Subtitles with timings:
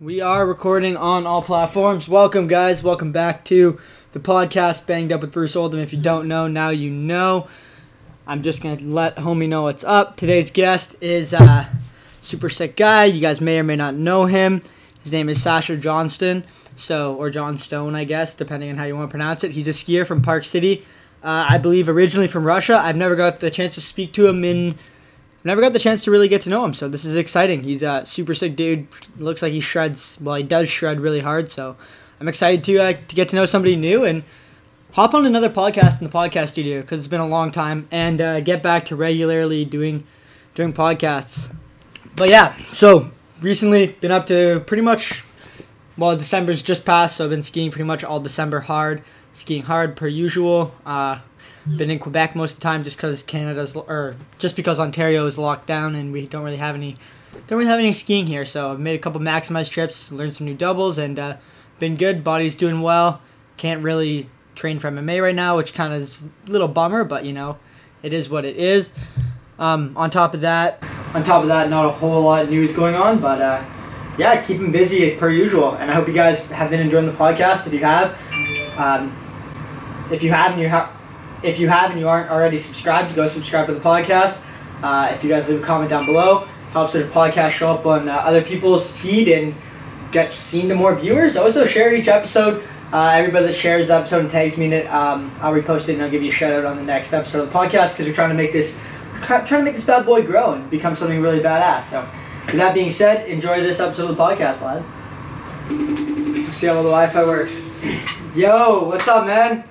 [0.00, 2.06] We are recording on all platforms.
[2.06, 2.84] Welcome, guys.
[2.84, 3.80] Welcome back to
[4.12, 5.80] the podcast Banged Up with Bruce Oldham.
[5.80, 7.48] If you don't know, now you know.
[8.24, 10.16] I'm just going to let homie know what's up.
[10.16, 11.68] Today's guest is a
[12.20, 13.06] super sick guy.
[13.06, 14.62] You guys may or may not know him.
[15.02, 16.44] His name is Sasha Johnston,
[16.76, 19.50] so or John Stone, I guess, depending on how you want to pronounce it.
[19.50, 20.86] He's a skier from Park City.
[21.24, 22.78] Uh, I believe originally from Russia.
[22.78, 24.78] I've never got the chance to speak to him in
[25.44, 27.64] never got the chance to really get to know him, so this is exciting.
[27.64, 28.88] He's a super sick dude.
[29.18, 30.18] Looks like he shreds.
[30.20, 31.76] Well, he does shred really hard, so
[32.20, 34.24] I'm excited to uh, to get to know somebody new and
[34.92, 38.20] hop on another podcast in the podcast studio because it's been a long time and
[38.20, 40.04] uh, get back to regularly doing
[40.54, 41.54] doing podcasts.
[42.16, 45.24] But yeah, so recently been up to pretty much.
[45.96, 49.96] Well, December's just passed, so I've been skiing pretty much all December hard, skiing hard
[49.96, 50.72] per usual.
[50.86, 51.18] Uh,
[51.76, 55.38] been in Quebec most of the time just because Canada's or just because Ontario is
[55.38, 56.96] locked down and we don't really have any
[57.46, 58.44] don't really have any skiing here.
[58.44, 61.36] So I've made a couple maximized trips, learned some new doubles, and uh,
[61.78, 62.24] been good.
[62.24, 63.20] Body's doing well.
[63.56, 67.24] Can't really train for MMA right now, which kind of is a little bummer, but
[67.24, 67.58] you know,
[68.02, 68.92] it is what it is.
[69.58, 70.82] Um, on top of that,
[71.14, 73.64] on top of that, not a whole lot of news going on, but uh,
[74.18, 75.74] yeah, keeping busy per usual.
[75.74, 77.66] And I hope you guys have been enjoying the podcast.
[77.66, 78.16] If you have,
[78.78, 79.16] um,
[80.12, 80.97] if you haven't, you have
[81.42, 84.40] if you have and you aren't already subscribed, go subscribe to the podcast.
[84.82, 88.08] Uh, if you guys leave a comment down below, helps the podcast show up on
[88.08, 89.54] uh, other people's feed and
[90.12, 91.36] get seen to more viewers.
[91.36, 92.62] Also, share each episode.
[92.92, 95.94] Uh, everybody that shares the episode and tags me in it, um, I'll repost it
[95.94, 98.06] and I'll give you a shout out on the next episode of the podcast because
[98.06, 98.78] we're trying to make this
[99.22, 101.82] trying to make this bad boy grow and become something really badass.
[101.84, 102.08] So,
[102.46, 104.88] with that being said, enjoy this episode of the podcast, lads.
[105.68, 107.62] Let's see how the Wi-Fi works.
[108.34, 109.64] Yo, what's up, man?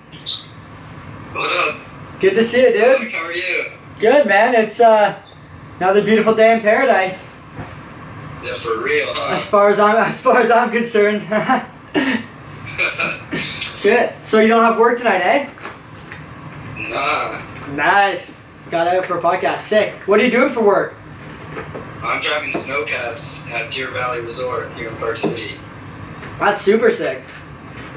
[1.38, 1.80] What up?
[2.19, 3.11] Good to see you, dude.
[3.11, 3.66] How are you?
[3.99, 4.55] Good, man.
[4.55, 5.21] It's uh,
[5.79, 7.27] another beautiful day in paradise.
[8.44, 9.33] Yeah, for real, huh?
[9.33, 11.21] As far as I'm, as far as I'm concerned.
[13.38, 14.13] Shit.
[14.25, 15.49] So you don't have work tonight, eh?
[16.89, 17.39] nah,
[17.75, 18.33] Nice.
[18.72, 19.57] Got out for a podcast.
[19.57, 19.94] Sick.
[20.07, 20.95] What are you doing for work?
[22.01, 25.51] I'm driving snowcats at Deer Valley Resort here in Park City.
[26.39, 27.22] That's super sick.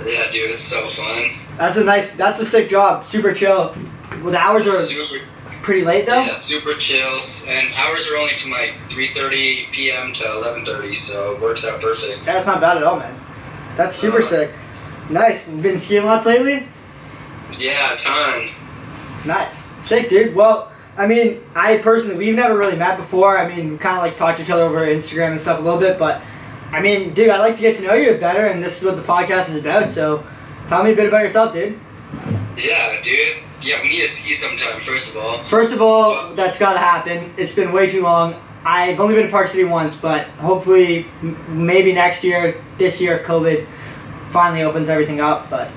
[0.05, 1.31] Yeah, dude, it's so fun.
[1.61, 2.13] That's a nice.
[2.17, 3.07] That's a sick job.
[3.07, 3.75] Super chill.
[4.23, 5.23] Well, the hours are super,
[5.63, 6.23] pretty late though.
[6.23, 10.13] yeah, super chills, and hours are only from like 3:30 p.m.
[10.15, 12.25] to 11:30, so it works out perfect.
[12.25, 13.15] That's not bad at all, man.
[13.77, 14.51] That's super Uh, sick.
[15.11, 15.49] Nice.
[15.49, 16.67] You been skiing lots lately?
[17.59, 18.49] Yeah, a ton.
[19.27, 19.63] Nice.
[19.81, 20.35] Sick, dude.
[20.35, 23.37] Well, I mean, I personally, we've never really met before.
[23.39, 25.63] I mean, we kind of like talked to each other over Instagram and stuff a
[25.63, 26.23] little bit, but
[26.73, 28.97] I mean, dude, I like to get to know you better, and this is what
[28.97, 29.91] the podcast is about.
[29.91, 30.25] So,
[30.71, 31.79] tell me a bit about yourself, dude.
[32.57, 33.37] Yeah, dude.
[33.61, 34.81] Yeah, we need to ski sometime.
[34.81, 35.43] First of all.
[35.45, 37.35] First of all, that's got to happen.
[37.37, 38.35] It's been way too long.
[38.65, 43.19] I've only been to Park City once, but hopefully, m- maybe next year, this year,
[43.19, 43.67] if COVID
[44.31, 45.51] finally opens everything up.
[45.51, 45.69] But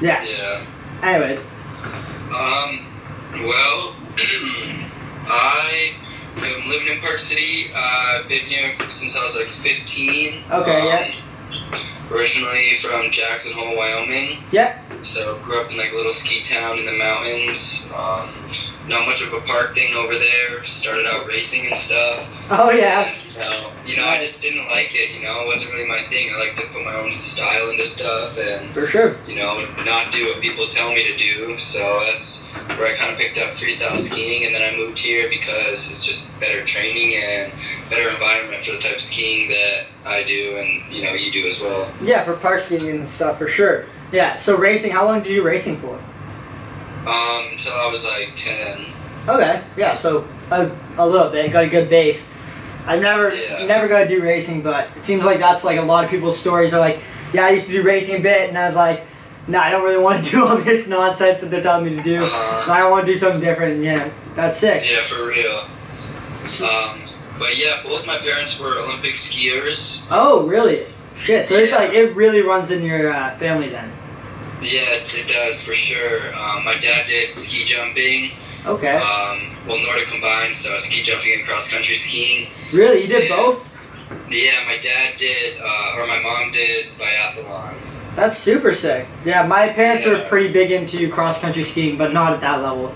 [0.00, 0.22] yeah.
[0.24, 0.64] Yeah.
[1.02, 1.44] Anyways,
[2.28, 2.86] Um,
[3.46, 3.94] well,
[5.28, 5.94] I
[6.36, 7.70] am living in Park City.
[7.74, 10.44] Uh, I've been here since I was like 15.
[10.50, 11.14] Okay, um, yeah.
[12.10, 14.42] Originally from Jackson Hole, Wyoming.
[14.50, 14.80] yeah.
[15.02, 17.86] So grew up in like a little ski town in the mountains.
[17.96, 18.28] Um,
[18.90, 20.64] not much of a park thing over there.
[20.64, 22.26] Started out racing and stuff.
[22.50, 23.06] Oh yeah.
[23.14, 25.14] And, you know, you know, I just didn't like it.
[25.14, 26.28] You know, it wasn't really my thing.
[26.34, 29.16] I like to put my own style into stuff and For sure.
[29.26, 31.56] you know, not do what people tell me to do.
[31.56, 32.42] So that's
[32.76, 36.04] where I kind of picked up freestyle skiing, and then I moved here because it's
[36.04, 37.52] just better training and
[37.88, 41.46] better environment for the type of skiing that I do, and you know, you do
[41.46, 41.90] as well.
[42.02, 43.86] Yeah, for park skiing and stuff, for sure.
[44.12, 44.34] Yeah.
[44.34, 44.90] So racing.
[44.90, 46.00] How long did you racing for?
[47.06, 48.86] Um, until I was like ten.
[49.28, 52.26] Okay, yeah, so a, a little bit, got a good base.
[52.86, 53.66] I've never Yeah.
[53.66, 56.38] never got to do racing, but it seems like that's like a lot of people's
[56.38, 57.00] stories are like,
[57.32, 59.04] yeah, I used to do racing a bit, and I was like,
[59.46, 62.02] no, I don't really want to do all this nonsense that they're telling me to
[62.02, 62.24] do.
[62.24, 62.70] Uh-huh.
[62.72, 64.84] I want to do something different, and yeah, that's sick.
[64.90, 65.64] Yeah, for real.
[66.64, 67.02] Um,
[67.38, 70.04] but yeah, both my parents were Olympic skiers.
[70.10, 70.86] Oh, really?
[71.14, 73.92] Shit, so it's like, it really runs in your uh, family then.
[74.62, 76.18] Yeah, it, does for sure.
[76.34, 78.32] Um, my dad did ski jumping.
[78.66, 78.96] Okay.
[78.96, 82.44] Um, well, Nordic combined, so ski jumping and cross country skiing.
[82.72, 83.02] really?
[83.02, 83.36] You did yeah.
[83.36, 83.66] both?
[84.28, 87.74] Yeah, my dad did, uh, or my mom did biathlon.
[88.16, 89.06] That's super sick.
[89.24, 90.28] Yeah, my parents are Yeah.
[90.28, 92.92] pretty big into cross country skiing, but not at that level.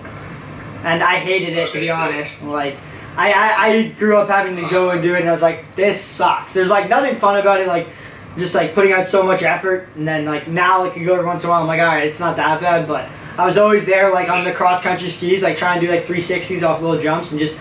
[0.83, 1.97] And I hated it to be Okay, sick.
[1.97, 2.43] honest.
[2.43, 2.77] Like,
[3.17, 5.77] I, I I grew up having to go and do it, and I was like,
[5.77, 6.53] this sucks.
[6.53, 7.69] There's like nothing fun about it.
[7.69, 7.89] Like,
[8.37, 11.27] just like putting out so much effort, and then like now like you go every
[11.27, 11.61] once in a while.
[11.63, 13.09] I'm like, all right, it's not that bad, but
[13.39, 16.05] I was always there like on the cross country skis, like trying to do like
[16.05, 17.59] 360s off little jumps and just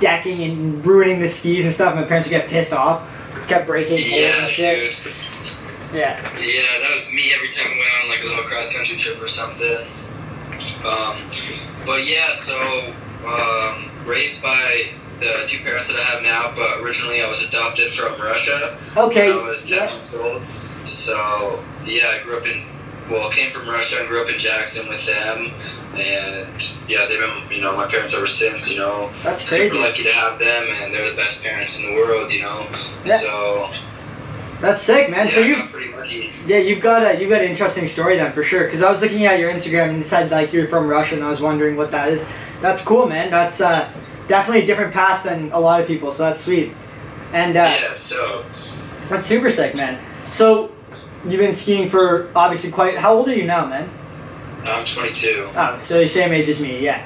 [0.00, 1.94] decking and ruining the skis and stuff.
[1.94, 3.08] My parents would get pissed off.
[3.36, 4.94] It's kept breaking Yeah, and shit.
[5.02, 5.14] dude.
[5.94, 6.16] Yeah.
[6.38, 9.20] Yeah, that was me every time we went on like a little cross country trip
[9.22, 9.86] or something.
[10.84, 11.30] Um,
[11.86, 12.92] but yeah, so
[13.26, 14.88] um, raised by
[15.22, 18.76] the two parents that I have now, but originally I was adopted from Russia.
[18.96, 19.30] Okay.
[19.34, 19.86] when I was 10 Yeah.
[19.94, 20.42] months old.
[20.84, 22.64] So, yeah, I grew up in,
[23.10, 25.52] well, came from Russia and grew up in Jackson with them.
[25.94, 26.48] And,
[26.88, 29.10] yeah, they've been, you know, my parents ever since, you know.
[29.22, 29.68] That's crazy.
[29.70, 32.66] Super lucky to have them, and they're the best parents in the world, you know.
[33.04, 33.20] Yeah.
[33.20, 33.70] So,
[34.60, 35.26] That's sick, man.
[35.26, 36.32] yeah, so you got pretty lucky.
[36.46, 38.64] Yeah, you've got a you've got an interesting story then for sure.
[38.64, 41.24] Because I was looking at your Instagram and it said like you're from Russia, and
[41.24, 42.24] I was wondering what that is.
[42.60, 43.30] That's cool, man.
[43.30, 43.88] That's uh,
[44.28, 46.10] definitely a different past than a lot of people.
[46.12, 46.72] So that's sweet,
[47.32, 48.44] and uh, Yeah, so,
[49.08, 50.02] that's super sick, man.
[50.30, 50.70] So
[51.26, 52.98] you've been skiing for obviously quite.
[52.98, 53.90] How old are you now, man?
[54.64, 55.50] I'm 22.
[55.56, 57.04] Oh, so you're same age as me, yeah.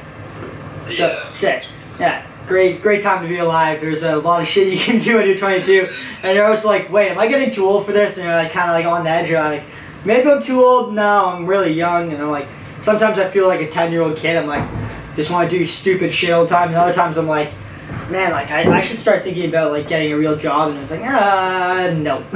[0.90, 1.30] So Yeah.
[1.30, 1.64] sick,
[1.98, 2.26] yeah.
[2.46, 3.80] Great, great time to be alive.
[3.80, 5.88] There's a lot of shit you can do when you're 22,
[6.22, 8.18] and you're also like, wait, am I getting too old for this?
[8.18, 9.30] And you're like, kind of like on the edge.
[9.30, 9.62] You're like,
[10.04, 10.94] maybe I'm too old.
[10.94, 12.46] No, I'm really young, and I'm like,
[12.78, 14.36] sometimes I feel like a 10 year old kid.
[14.36, 14.62] I'm like,
[15.16, 16.68] just want to do stupid shit all the time.
[16.68, 17.50] And other times I'm like,
[18.10, 20.70] man, like I, I should start thinking about like getting a real job.
[20.70, 22.24] And it's like, ah, no.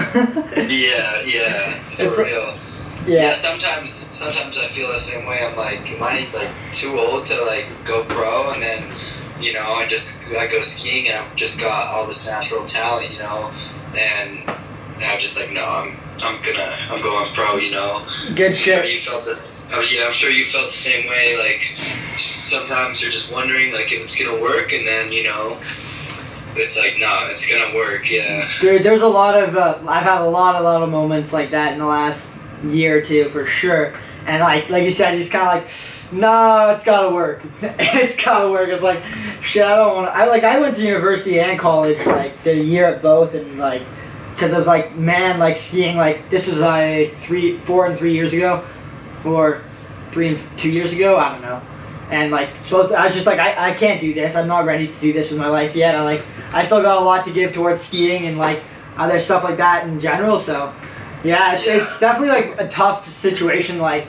[0.71, 2.59] Yeah, yeah, for It's real.
[3.07, 5.45] Yeah, yeah, sometimes sometimes I feel the same way.
[5.45, 8.53] I'm like, am I like too old to like go pro?
[8.53, 8.85] And then,
[9.41, 13.11] you know, I just I go skiing and I've just got all this natural talent,
[13.11, 13.51] you know,
[13.97, 14.49] and
[15.01, 18.05] I'm just like, no, I'm I'm gonna I'm going pro, you know.
[18.35, 18.93] good I'm sure shit.
[18.93, 19.57] you felt this.
[19.73, 21.39] Oh yeah, I'm sure you felt the same way.
[21.39, 25.59] Like sometimes you're just wondering like if it's gonna work, and then you know,
[26.57, 28.11] it's like, no, it's gonna work.
[28.11, 28.47] Yeah.
[28.61, 31.51] Dude, there's a lot of uh, I've had a lot, a lot of moments like
[31.51, 32.31] that in the last
[32.65, 33.99] year or two for sure.
[34.27, 37.43] And like, like you said, he's kind of like, no, it's gotta work.
[37.63, 38.69] it's gotta work.
[38.69, 39.03] It's like,
[39.43, 40.17] shit, I don't want to.
[40.17, 43.59] I like, I went to university and college, like, did a year at both, and
[43.59, 43.83] like,
[44.41, 48.15] because I was like, man, like skiing, like this was like three, four, and three
[48.15, 48.65] years ago,
[49.23, 49.63] or
[50.13, 51.19] three and two years ago.
[51.19, 51.61] I don't know.
[52.11, 54.37] And like both, I was just like, I, I can't do this.
[54.37, 55.95] I'm not ready to do this with my life yet.
[55.95, 56.23] I like,
[56.55, 58.63] I still got a lot to give towards skiing and like
[58.97, 60.39] other stuff like that in general.
[60.39, 60.73] So,
[61.23, 61.75] yeah, it's, Yeah.
[61.83, 63.79] it's definitely like a tough situation.
[63.79, 64.07] Like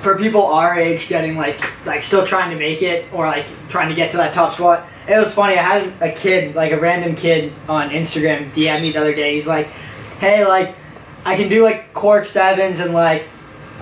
[0.00, 3.88] for people our age, getting like like still trying to make it or like trying
[3.88, 4.86] to get to that top spot.
[5.08, 5.56] It was funny.
[5.56, 9.34] I had a kid, like a random kid on Instagram, DM me the other day.
[9.34, 9.68] He's like,
[10.18, 10.74] "Hey, like,
[11.24, 13.24] I can do like cork sevens and like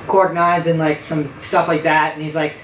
[0.07, 2.55] cork nines and like some stuff like that." And he's like,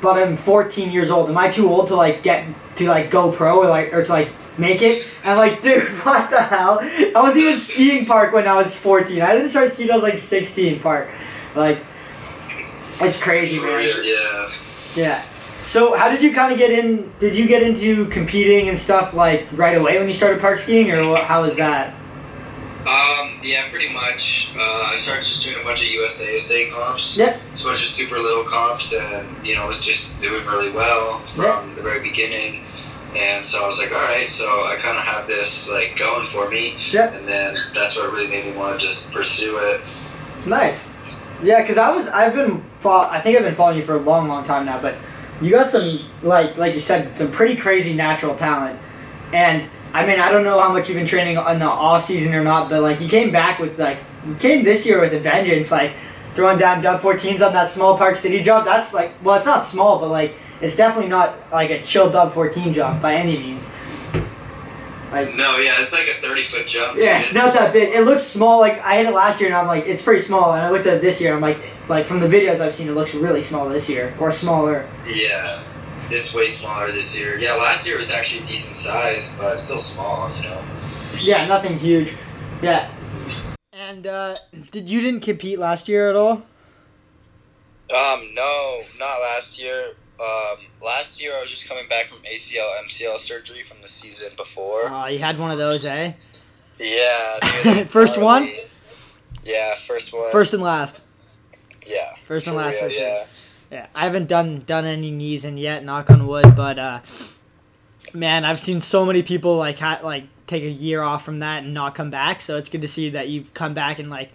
[0.00, 1.30] "But I'm 14 years old.
[1.30, 2.44] Am I too old to like get
[2.76, 5.88] to like go pro or like or to like make it?" And I'm like, "Dude,
[6.04, 6.78] what the hell?
[6.80, 9.22] I was even skiing park when I was 14.
[9.22, 9.92] I didn't start skiing.
[9.92, 11.08] I was like 16 park.
[11.54, 11.84] Like,
[13.00, 14.50] it's crazy, man." yeah.
[14.96, 15.24] Yeah.
[15.62, 17.12] So how did you kind of get in?
[17.20, 20.90] Did you get into competing and stuff like right away when you started park skiing,
[20.90, 21.94] or how was that?
[22.80, 24.50] Um, yeah, pretty much.
[24.56, 27.16] Uh, I started just doing a bunch of USA comps.
[27.16, 27.40] Yep.
[27.52, 31.20] It's a bunch of super little comps, and you know, was just doing really well
[31.36, 32.64] from the very beginning.
[33.14, 36.26] And so I was like, all right, so I kind of have this like going
[36.28, 36.76] for me.
[36.90, 37.14] Yep.
[37.14, 39.80] And then that's what really made me want to just pursue it.
[40.44, 40.90] Nice.
[41.40, 44.26] Yeah, because I was I've been I think I've been following you for a long,
[44.26, 44.96] long time now, but
[45.42, 48.78] you got some like like you said some pretty crazy natural talent,
[49.32, 52.34] and I mean I don't know how much you've been training in the off season
[52.34, 55.20] or not, but like you came back with like you came this year with a
[55.20, 55.92] vengeance, like
[56.34, 58.64] throwing down dub 14s on that small Park City jump.
[58.64, 62.32] That's like well, it's not small, but like it's definitely not like a chill dub
[62.32, 63.68] 14 jump by any means.
[65.12, 66.98] Like No, yeah, it's like a thirty foot jump.
[66.98, 67.94] yeah, it's not that big.
[67.94, 68.58] It looks small.
[68.60, 70.52] Like I had it last year, and I'm like, it's pretty small.
[70.54, 71.34] And I looked at it this year.
[71.34, 74.32] I'm like, like from the videos I've seen, it looks really small this year, or
[74.32, 74.88] smaller.
[75.06, 75.62] Yeah,
[76.10, 77.38] it's way smaller this year.
[77.38, 80.62] Yeah, last year was actually a decent size, but still small, you know.
[81.20, 82.14] Yeah, nothing huge.
[82.62, 82.90] Yeah.
[83.74, 84.36] And uh,
[84.70, 86.42] did you didn't compete last year at all?
[87.94, 89.92] Um, no, not last year.
[90.22, 94.28] Um, last year I was just coming back from ACL MCL surgery from the season
[94.36, 94.86] before.
[94.86, 96.12] Uh, you had one of those, eh?
[96.78, 97.38] Yeah.
[97.40, 98.48] dude, it was First one?
[99.44, 100.30] Yeah, first one.
[100.30, 101.02] First and last.
[101.84, 102.14] Yeah.
[102.26, 103.02] First and last real, for sure.
[103.02, 103.24] Yeah.
[103.72, 106.54] Yeah, I haven't done done any knees in yet, knock on wood.
[106.54, 107.00] But uh,
[108.12, 111.64] man, I've seen so many people like ha- like take a year off from that
[111.64, 112.42] and not come back.
[112.42, 114.30] So it's good to see that you've come back and like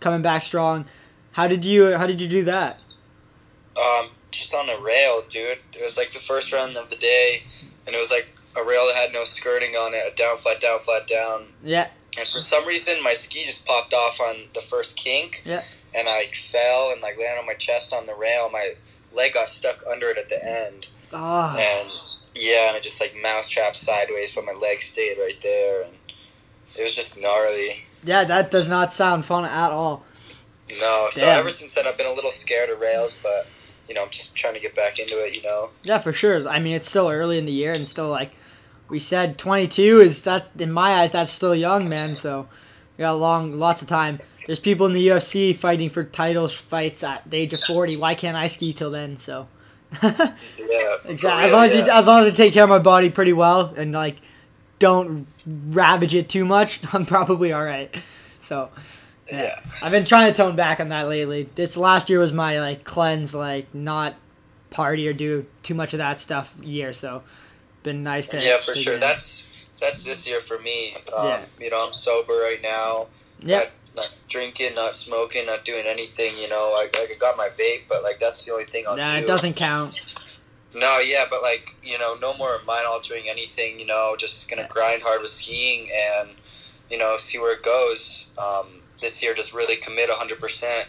[0.00, 0.86] coming back strong.
[1.32, 2.80] How did you How did you do that?
[3.76, 5.58] Um, just on a rail, dude.
[5.72, 7.42] It was like the first run of the day,
[7.86, 10.60] and it was like a rail that had no skirting on it, a down, flat,
[10.60, 11.46] down, flat, down.
[11.62, 15.42] Yeah, And for some reason, my ski just popped off on the first kink.
[15.44, 15.62] Yeah.
[15.94, 18.48] And I like, fell and like landed on my chest on the rail.
[18.50, 18.74] My
[19.12, 21.90] leg got stuck under it at the end, ah, and
[22.34, 25.94] Yeah, and I just like mousetrap sideways, but my leg stayed right there, and
[26.76, 27.84] it was just gnarly.
[28.04, 30.04] Yeah, that does not sound fun at all.
[30.78, 31.40] No, so Damn.
[31.40, 33.46] ever since then I've been a little scared of rails, but
[33.90, 35.34] you know I'm just trying to get back into it.
[35.34, 35.70] You know.
[35.82, 36.48] Yeah, for sure.
[36.48, 38.30] I mean, it's still early in the year, and still like
[38.88, 42.16] we said, 22 is that in my eyes that's still young, man.
[42.16, 42.48] So
[42.96, 44.20] we got long, lots of time.
[44.46, 47.96] There's people in the UFC fighting for titles fights at the age of 40.
[47.96, 49.16] Why can't I ski till then?
[49.16, 49.48] So.
[50.02, 50.96] Yeah.
[51.04, 51.44] Exactly.
[51.44, 53.74] As long as you, as long as I take care of my body pretty well
[53.76, 54.18] and like
[54.78, 57.92] don't ravage it too much, I'm probably all right.
[58.38, 58.70] So
[59.32, 59.42] yeah.
[59.42, 59.60] Yeah.
[59.82, 61.48] I've been trying to tone back on that lately.
[61.54, 64.14] This last year was my like cleanse, like not
[64.70, 66.92] party or do too much of that stuff year.
[66.92, 67.22] So
[67.82, 68.94] been nice to Yeah, for to sure.
[68.94, 70.94] get- That's that's this year for me.
[71.16, 71.40] Um, Yeah.
[71.58, 73.06] You know, I'm sober right now.
[73.40, 73.62] yeah.
[73.96, 76.36] Not, drinking, not smoking, not doing anything.
[76.40, 79.16] You know, I, I got my vape, but like that's the only thing I'll Nah,
[79.16, 79.24] do.
[79.24, 79.94] it doesn't count.
[80.74, 83.80] No, yeah, but like you know, no more mind altering anything.
[83.80, 86.28] You know, just gonna grind hard with skiing and
[86.88, 88.28] you know see where it goes.
[88.38, 88.66] Um,
[89.00, 90.88] this year, just really commit hundred percent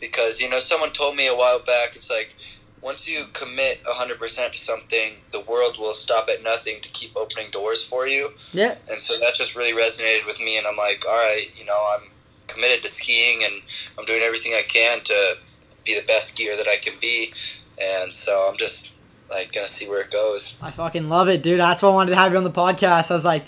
[0.00, 1.96] because you know someone told me a while back.
[1.96, 2.34] It's like
[2.82, 7.16] once you commit hundred percent to something, the world will stop at nothing to keep
[7.16, 8.30] opening doors for you.
[8.52, 8.74] Yeah.
[8.90, 11.86] And so that just really resonated with me, and I'm like, all right, you know,
[11.94, 12.08] I'm
[12.48, 13.62] committed to skiing, and
[13.98, 15.36] I'm doing everything I can to
[15.84, 17.32] be the best skier that I can be,
[17.80, 18.90] and so I'm just
[19.30, 20.54] like gonna see where it goes.
[20.60, 21.60] I fucking love it, dude.
[21.60, 23.10] That's why I wanted to have you on the podcast.
[23.10, 23.44] I was like,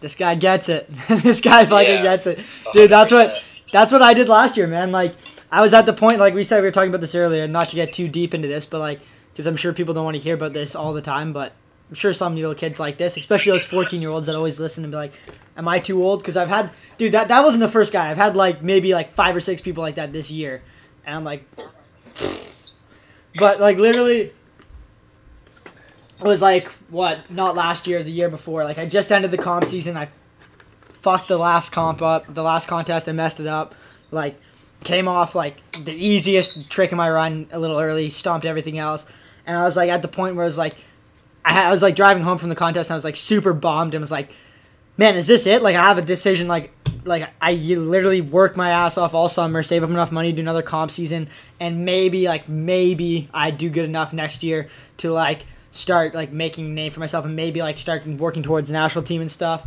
[0.00, 0.92] this guy gets it.
[1.08, 2.02] this guy fucking Yeah.
[2.02, 2.40] gets it.
[2.66, 3.42] Oh, dude, that's what
[3.72, 4.92] that's what I did last year, man.
[4.92, 5.14] Like
[5.52, 7.46] I was at the point, like we said, we were talking about this earlier.
[7.48, 9.00] Not to get too deep into this, but like
[9.32, 11.52] because I'm sure people don't want to hear about this all the time, but
[11.88, 14.84] I'm sure some little kids like this, especially those 14 year olds that always listen
[14.84, 15.12] and be like,
[15.56, 18.10] "Am I too old?" Because I've had, dude, that that wasn't the first guy.
[18.10, 20.62] I've had like maybe like five or six people like that this year,
[21.04, 21.44] and I'm like,
[23.38, 24.32] but like literally.
[26.20, 27.30] It was like what?
[27.30, 28.64] Not last year, the year before.
[28.64, 29.96] Like I just ended the comp season.
[29.96, 30.08] I
[30.88, 32.22] fucked the last comp up.
[32.24, 33.74] The last contest, I messed it up.
[34.10, 34.38] Like
[34.84, 39.06] came off like the easiest trick in my run a little early, stomped everything else,
[39.46, 40.74] and I was like at the point where it was like,
[41.44, 43.52] I, had, I was like driving home from the contest and I was like super
[43.52, 44.32] bombed and was like,
[44.96, 45.62] man, is this it?
[45.62, 46.48] Like I have a decision.
[46.48, 46.72] Like
[47.04, 50.42] like I literally work my ass off all summer, save up enough money to do
[50.42, 55.46] another comp season, and maybe like maybe I do good enough next year to like
[55.70, 59.04] start like making a name for myself and maybe like start working towards the national
[59.04, 59.66] team and stuff.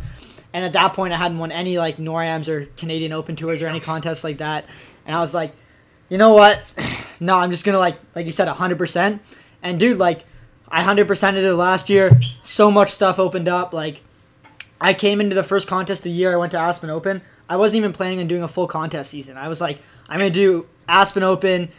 [0.52, 3.66] And at that point, I hadn't won any like NORAMs or Canadian Open tours or
[3.66, 4.66] any contests like that.
[5.04, 5.52] And I was like,
[6.08, 6.62] you know what?
[7.20, 9.22] no, I'm just gonna like like you said, hundred percent.
[9.62, 10.24] And dude, like
[10.68, 12.10] I hundred percented it last year.
[12.42, 13.72] So much stuff opened up.
[13.72, 14.02] Like
[14.80, 17.22] I came into the first contest the year I went to Aspen Open.
[17.48, 19.36] I wasn't even planning on doing a full contest season.
[19.36, 21.70] I was like, I'm gonna do Aspen Open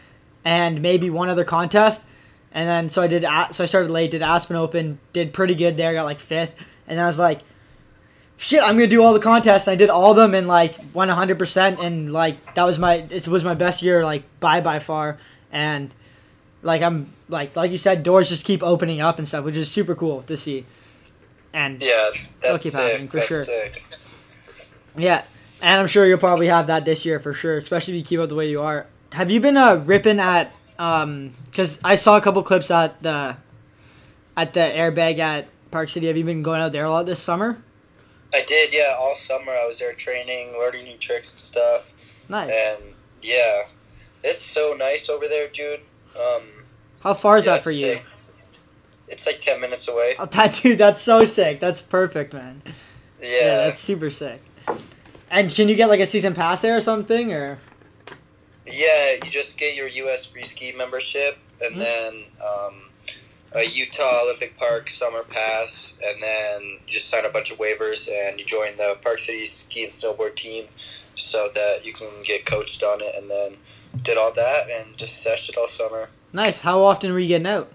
[0.43, 2.05] and maybe one other contest.
[2.55, 3.23] And then so I did.
[3.51, 4.09] So I started late.
[4.11, 4.97] Did Aspen Open.
[5.13, 5.93] Did pretty good there.
[5.93, 6.53] Got like fifth.
[6.87, 7.41] And I was like,
[8.37, 9.67] shit, I'm gonna do all the contests.
[9.67, 11.37] And I did all of them and like won 100.
[11.37, 15.17] percent And like that was my it was my best year like by by far.
[15.51, 15.93] And
[16.63, 19.69] like I'm like like you said, doors just keep opening up and stuff, which is
[19.69, 20.65] super cool to see.
[21.53, 22.09] And Yeah,
[22.39, 22.81] that's keep sick.
[22.81, 23.43] happening, for that's sure.
[23.45, 23.83] Sick.
[24.97, 25.23] Yeah,
[25.61, 28.19] and I'm sure you'll probably have that this year for sure, especially if you keep
[28.21, 28.87] up the way you are.
[29.11, 31.31] Have you been uh, ripping at um?
[31.45, 33.37] Because I saw a couple clips at the
[34.37, 36.07] at the airbag at Park City.
[36.07, 37.61] Have you been going out there a lot this summer?
[38.33, 38.95] I did, yeah.
[38.97, 41.91] All summer I was there training, learning new tricks and stuff,
[42.27, 42.51] Nice.
[42.53, 42.83] and
[43.21, 43.63] yeah,
[44.23, 45.79] it's so nice over there, dude.
[46.19, 46.43] Um,
[47.01, 47.93] How far is yeah, that for you?
[47.95, 48.03] sick.
[49.07, 50.15] It's like ten minutes away.
[50.19, 51.59] Oh, that dude, that's so sick.
[51.59, 52.61] That's perfect, man.
[53.21, 54.41] Yeah, Yeah, that's super sick.
[55.29, 57.59] And can you get like a season pass there or something, or
[58.67, 60.25] Yeah, you just get your U.S.
[60.25, 61.79] free ski membership, and Mhm.
[61.79, 62.89] then um,
[63.53, 68.09] a Utah Olympic Park summer pass, and then you just sign a bunch of waivers
[68.11, 70.67] and you join the Park City ski and snowboard team,
[71.15, 73.13] so that you can get coached on it.
[73.15, 73.57] And then
[74.01, 76.61] did all that and just seshed it all summer, nice?
[76.61, 77.71] How often were you getting out?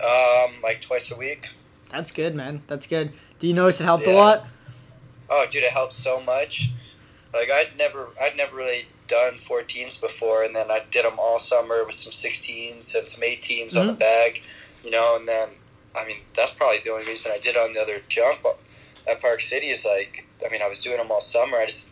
[0.00, 1.50] um, like twice a week.
[1.90, 2.62] That's good, man.
[2.66, 3.12] That's good.
[3.38, 4.44] Do you notice it helped a lot?
[5.30, 6.70] Oh, dude, it helped so much.
[7.32, 11.38] Like I'd never, I'd never really done 14s before, and then I did them all
[11.38, 14.42] summer with some 16s and some 18s on the bag,
[14.82, 15.16] you know.
[15.16, 15.48] And then,
[15.96, 18.40] I mean, that's probably the only reason I did on the other jump
[19.08, 21.58] at Park City is like, I mean, I was doing them all summer.
[21.58, 21.90] I just,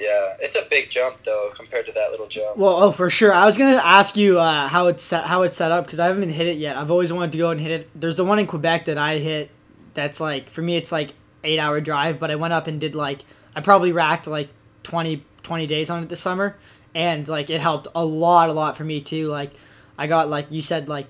[0.00, 2.56] yeah, it's a big jump though compared to that little jump.
[2.56, 3.32] Well, oh, for sure.
[3.32, 6.06] I was gonna ask you uh, how it's set, how it's set up because I
[6.06, 6.76] haven't been hit it yet.
[6.76, 7.90] I've always wanted to go and hit it.
[7.94, 9.50] There's the one in Quebec that I hit.
[9.94, 12.18] That's like for me, it's like eight hour drive.
[12.18, 13.24] But I went up and did like
[13.54, 14.48] I probably racked like
[14.82, 16.56] 20, 20 days on it this summer,
[16.94, 19.28] and like it helped a lot, a lot for me too.
[19.28, 19.52] Like
[19.98, 21.08] I got like you said like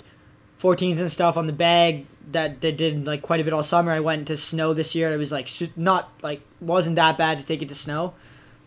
[0.61, 2.07] 14s and stuff on the bag.
[2.31, 3.93] that they did like quite a bit all summer.
[3.93, 5.12] I went to snow this year.
[5.12, 8.15] It was like not like wasn't that bad to take it to snow,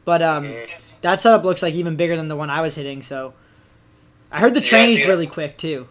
[0.03, 0.53] but um,
[1.01, 3.01] that setup looks like even bigger than the one I was hitting.
[3.01, 3.33] So
[4.31, 5.07] I heard the Yeah, training's dude.
[5.07, 5.87] really quick too.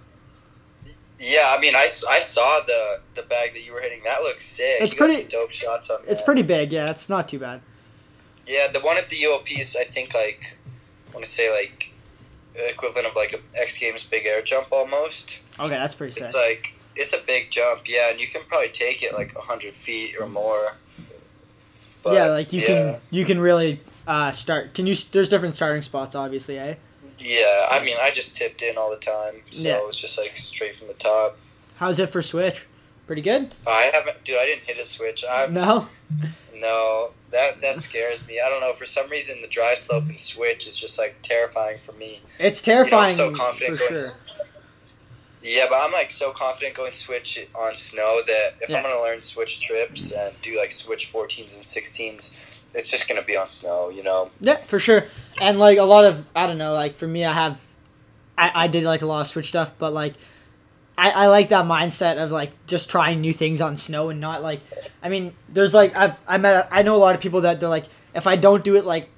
[1.19, 4.03] Yeah, I mean, I, I saw the the bag that you were hitting.
[4.05, 4.77] That looks sick.
[4.81, 6.25] It's You pretty- dope shots on It's that.
[6.25, 6.71] pretty big.
[6.73, 7.63] Yeah, it's not too bad.
[8.47, 10.57] Yeah, the one at the UOP's, I think like
[11.11, 11.93] I want to say like
[12.55, 15.41] equivalent of like a X Games big air jump almost.
[15.59, 16.25] Okay, that's pretty sick.
[16.25, 19.75] It's like it's a big jump, yeah, and you can probably take it like hundred
[19.75, 20.75] feet or more.
[22.03, 22.67] But, yeah, like you yeah.
[22.67, 24.75] can you can really uh, start.
[24.75, 24.95] Can you?
[24.95, 26.75] There's different starting spots, obviously, eh?
[27.19, 29.81] Yeah, I mean, I just tipped in all the time, so Yeah.
[29.87, 31.39] it's just like straight from the top.
[31.77, 32.67] How's it for switch?
[33.07, 33.55] Pretty good.
[33.67, 34.37] I haven't, dude.
[34.37, 35.25] I didn't hit a switch.
[35.29, 35.89] I No.
[36.65, 38.41] no, that that scares me.
[38.41, 38.73] I don't know.
[38.73, 42.21] For some reason, the dry slope and switch is just like terrifying for me.
[42.39, 43.97] It's You know, I'm terrifying so confident for going.
[44.01, 44.17] sure.
[45.43, 48.79] Yeah, but I'm like so confident going switch on snow that if Yeah.
[48.79, 52.33] I'm gonna learn switch trips and do like switch 14s and 16s,
[52.73, 53.91] it's just gonna be on snow.
[53.91, 54.31] You know.
[54.41, 55.07] Yeah, for sure.
[55.41, 57.61] And like a lot of I don't know, like for me I have
[58.39, 60.15] I, I did like a lot of switch stuff, but like
[60.97, 64.43] I, I like that mindset of like just trying new things on snow and not
[64.43, 64.61] like
[65.03, 67.69] I mean, there's like I've I met I know a lot of people that they're
[67.69, 69.09] like if I don't do it like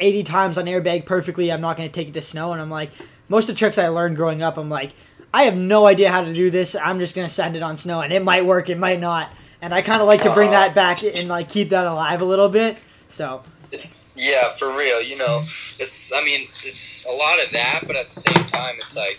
[0.00, 2.90] eighty times on airbag perfectly, I'm not gonna take it to snow and I'm like
[3.28, 4.92] most of the tricks I learned growing up, I'm like,
[5.34, 6.74] I have no idea how to do this.
[6.74, 9.30] I'm just gonna send it on snow and it might work, it might not.
[9.60, 12.48] And I kinda like to bring that back and like keep that alive a little
[12.48, 12.78] bit.
[13.08, 13.42] So
[14.14, 15.02] Yeah, for real.
[15.02, 15.42] You know,
[15.78, 16.10] it's.
[16.12, 19.18] I mean, it's a lot of that, but at the same time, it's like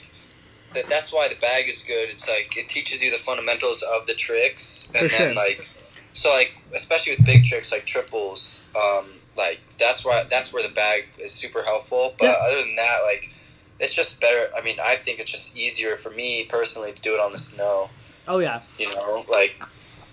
[0.82, 0.90] that.
[0.90, 2.10] That's why the bag is good.
[2.10, 5.36] It's like it teaches you the fundamentals of the tricks, and For then sure.
[5.36, 5.68] like,
[6.12, 9.06] so like especially with big tricks like triples, um,
[9.38, 12.14] like that's why that's where the bag is super helpful.
[12.18, 12.36] But Yeah.
[12.48, 13.32] other than that, like.
[13.80, 14.50] It's just better.
[14.58, 17.38] I mean, I think it's just easier for me personally to do it on the
[17.38, 17.92] snow.
[18.28, 18.62] oh yeah.
[18.80, 19.54] You know, like,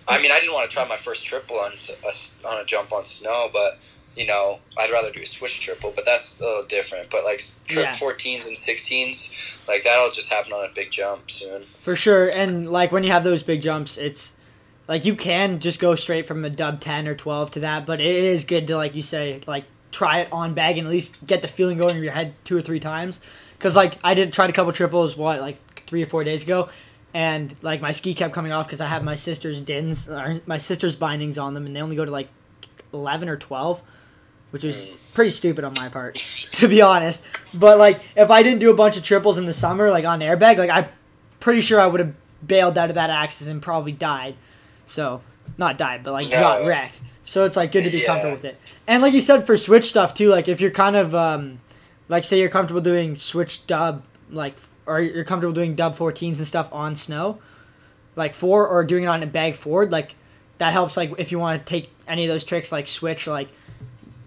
[0.06, 2.92] I mean, I didn't want to try my first triple on a, on a jump
[2.92, 3.78] on snow, but
[4.16, 7.10] you know, I'd rather do a switch triple, but that's a little different.
[7.10, 7.92] But like trip Yeah.
[7.94, 9.30] 14s and 16s,
[9.66, 11.64] like that'll just happen on a big jump soon.
[11.80, 14.32] For sure, and like when you have those big jumps, it's
[14.86, 18.00] like you can just go straight from a dub ten or twelve to that, but
[18.00, 21.16] it is good to like you say, like try it on bag and at least
[21.26, 23.20] get the feeling going in your head two or three times.
[23.56, 26.68] Because like I did tried a couple triples, what like three or four days ago,
[27.14, 30.58] and like my ski kept coming off because I have my sister's dins, or my
[30.58, 32.28] sister's bindings on them, and they only go to like
[32.92, 33.82] eleven or twelve.
[34.54, 36.14] Which was pretty stupid on my part,
[36.52, 37.24] to be honest.
[37.52, 40.20] But like, if I didn't do a bunch of triples in the summer, like on
[40.20, 40.86] airbag, like I'm
[41.40, 42.14] pretty sure I would have
[42.46, 44.36] bailed out of that axis and probably died.
[44.86, 45.22] So,
[45.58, 46.38] not died, but like No.
[46.38, 47.00] got wrecked.
[47.24, 48.06] So it's like good to be Yeah.
[48.06, 48.60] comfortable with it.
[48.86, 51.58] And like you said for switch stuff too, like if you're kind of um
[52.08, 54.54] like say you're comfortable doing switch dub like
[54.86, 57.40] or you're comfortable doing dub 14s and stuff on snow,
[58.14, 60.14] like four or doing it on a bag forward, like
[60.58, 63.48] that helps like if you want to take any of those tricks like switch like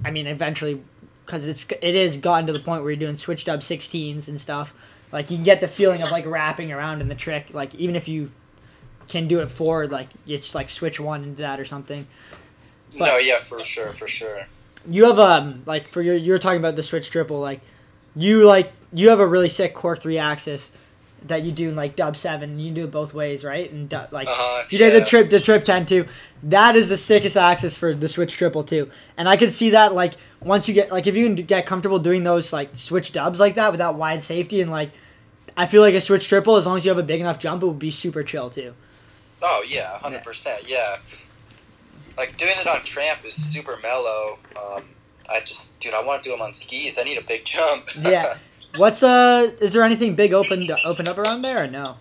[0.05, 0.81] I mean eventually
[1.25, 4.39] because it's it is gotten to the point where you're doing switch dub 16s and
[4.39, 4.73] stuff.
[5.11, 7.47] Like you can get the feeling of like wrapping around in the trick.
[7.53, 8.31] Like even if you
[9.07, 12.07] can do it forward, like it's like switch one into that or something.
[12.97, 14.47] But- no, yeah, for sure, for sure.
[14.89, 17.59] You have um like for your you were talking about the switch triple like
[18.15, 20.71] you like you have a really sick cork three axis
[21.27, 22.59] that you do in like dub seven.
[22.59, 23.71] You do it both ways, right?
[23.71, 24.99] And du- like Uh-huh, you did yeah.
[24.99, 26.05] the trip the trip ten too.
[26.43, 28.89] That is the sickest axis for the switch triple too.
[29.17, 31.99] And I could see that like once you get like if you can get comfortable
[31.99, 34.91] doing those like switch dubs like that without wide safety and like
[35.55, 37.63] I feel like a switch triple as long as you have a big enough jump
[37.63, 38.73] it would be super chill too.
[39.41, 40.67] Oh yeah, hundred percent.
[40.69, 40.97] Yeah,
[42.17, 44.37] like doing it on tramp is super mellow.
[44.55, 44.83] Um,
[45.29, 46.97] I just, dude, I want to do them on skis.
[46.97, 47.89] I need a big jump.
[47.99, 48.37] Yeah.
[48.75, 51.95] What's uh is there anything big opened opened up around there or no?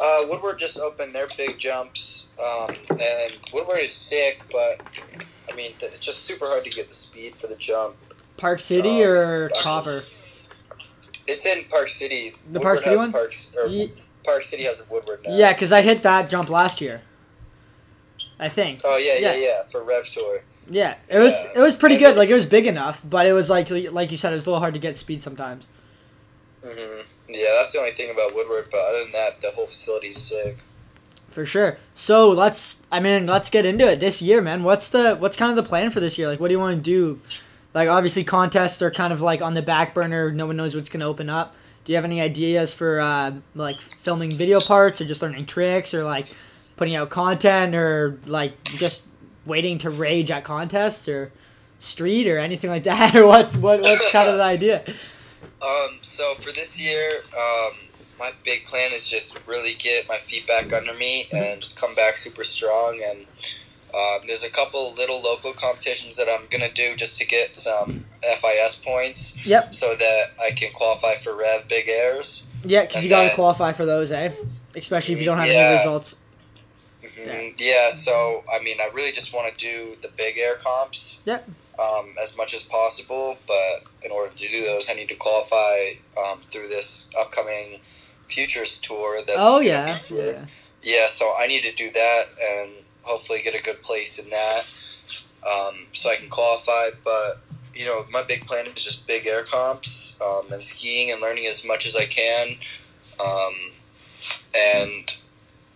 [0.00, 4.80] Uh, Woodward just opened their big jumps, um, and Woodward is sick, but
[5.50, 7.94] I mean, th- it's just super hard to get the speed for the jump.
[8.36, 10.02] Park City Um, or I- Copper?
[11.28, 12.34] It's in Park City.
[12.50, 13.12] The Park City one?
[13.12, 13.92] Parks, or Ye-
[14.24, 15.36] Park City has a Woodward now.
[15.36, 17.02] Yeah, because I hit that jump last year.
[18.40, 18.80] I think.
[18.82, 19.46] Oh yeah, yeah, Yeah.
[19.46, 20.42] yeah, for Rev Tour.
[20.70, 21.50] Yeah, it was Yeah.
[21.56, 22.06] it was pretty And good.
[22.10, 24.46] it's- Like it was big enough, but it was like like you said, it was
[24.46, 25.68] a little hard to get speed sometimes.
[26.64, 28.66] hmm Yeah, that's the only thing about Woodward.
[28.70, 30.58] But other than that, the whole facility's sick.
[31.30, 31.78] For sure.
[31.94, 34.62] So let's I mean let's get into it this year, man.
[34.64, 36.28] What's the what's kind of the plan for this year?
[36.28, 37.20] Like what do you want to do?
[37.74, 40.30] Like obviously contests are kind of like on the back burner.
[40.30, 41.54] No one knows what's gonna open up.
[41.84, 45.92] Do you have any ideas for uh, like filming video parts or just learning tricks
[45.94, 46.26] or like
[46.76, 49.00] putting out content or like just
[49.46, 51.32] waiting to rage at contests or
[51.78, 54.84] street or anything like that or what what what's kind of the idea?
[55.60, 57.72] Um, so for this year, um,
[58.18, 61.36] my big plan is just really get my feet back under me Mm-hmm.
[61.36, 63.00] and just come back super strong.
[63.04, 63.26] And
[63.94, 68.04] um, there's a couple little local competitions that I'm gonna do just to get some
[68.22, 69.72] FIS points, Yep.
[69.74, 72.44] so that I can qualify for Rev Big Airs.
[72.64, 74.30] Yeah, because you And got to then- qualify for those, eh?
[74.74, 76.16] Especially if you don't have any results.
[77.16, 77.90] Hmm Yeah.
[77.90, 81.20] So I mean, I really just want to do the big air comps.
[81.24, 81.48] Yep.
[81.78, 85.94] Um, as much as possible, but in order to do those, I need to qualify
[86.18, 87.80] um, through this upcoming
[88.26, 89.16] futures tour.
[89.26, 89.98] That's Oh yeah.
[90.10, 90.46] yeah.
[90.82, 92.70] Yeah, so I need to do that and
[93.02, 94.64] hopefully get a good place in that,
[95.48, 96.88] um, so I can qualify.
[97.04, 97.40] But
[97.74, 101.46] you know, my big plan is just big air comps um, and skiing and learning
[101.46, 102.56] as much as I can,
[103.20, 103.54] um,
[104.54, 105.12] and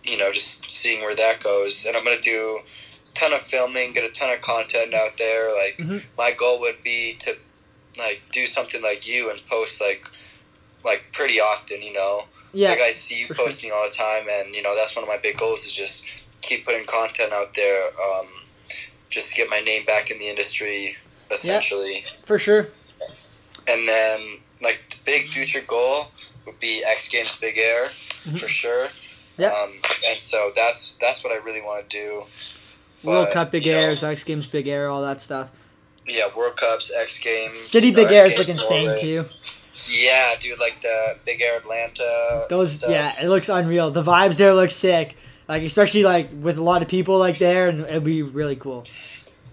[0.07, 1.85] you know, just seeing where that goes.
[1.85, 5.47] And I'm gonna do a ton of filming, get a ton of content out there.
[5.53, 6.05] Like Mhm.
[6.17, 7.35] my goal would be to
[7.99, 10.05] like do something like you and post like
[10.83, 11.81] like pretty often.
[11.81, 12.69] You know Yeah.
[12.69, 15.17] like I see you posting all the time, and you know that's one of my
[15.17, 16.03] big goals is just
[16.41, 18.27] keep putting content out there, um,
[19.09, 20.95] just to get my name back in the industry,
[21.29, 22.05] essentially.
[22.23, 22.69] For sure.
[23.67, 26.07] And then like the big future goal
[26.45, 27.91] would be X Games Big Air
[28.25, 28.39] Mhm.
[28.39, 28.89] for sure.
[29.37, 29.49] Yeah.
[29.51, 29.73] Um,
[30.05, 32.23] and so that's that's what I really want to do.
[33.03, 35.49] World Cup Big you know, Airs, X Games Big Air, all that stuff.
[36.07, 37.53] Yeah, World Cups, X Games.
[37.53, 39.25] City you know, Big X Airs Games look insane too.
[39.89, 42.45] Yeah, dude, like the Big Air Atlanta.
[42.49, 42.89] Those stuff.
[42.89, 43.91] yeah, it looks unreal.
[43.91, 45.15] The vibes there look sick.
[45.47, 48.81] Like especially like with a lot of people like there, and it'd be really cool.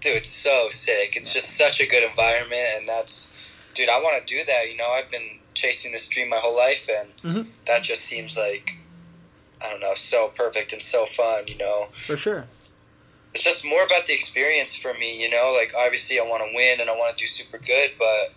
[0.01, 1.15] dude, it's so sick.
[1.15, 3.29] It's just such a good environment, and that's,
[3.73, 4.69] dude, I want to do that.
[4.69, 7.47] You know, I've been chasing this dream my whole life, and Mhm.
[7.65, 8.75] that just seems like,
[9.63, 11.47] I don't know, so perfect and so fun.
[11.47, 12.45] You know, For sure.
[13.33, 15.21] it's just more about the experience for me.
[15.21, 17.91] You know, like obviously I want to win and I want to do super good,
[17.97, 18.33] but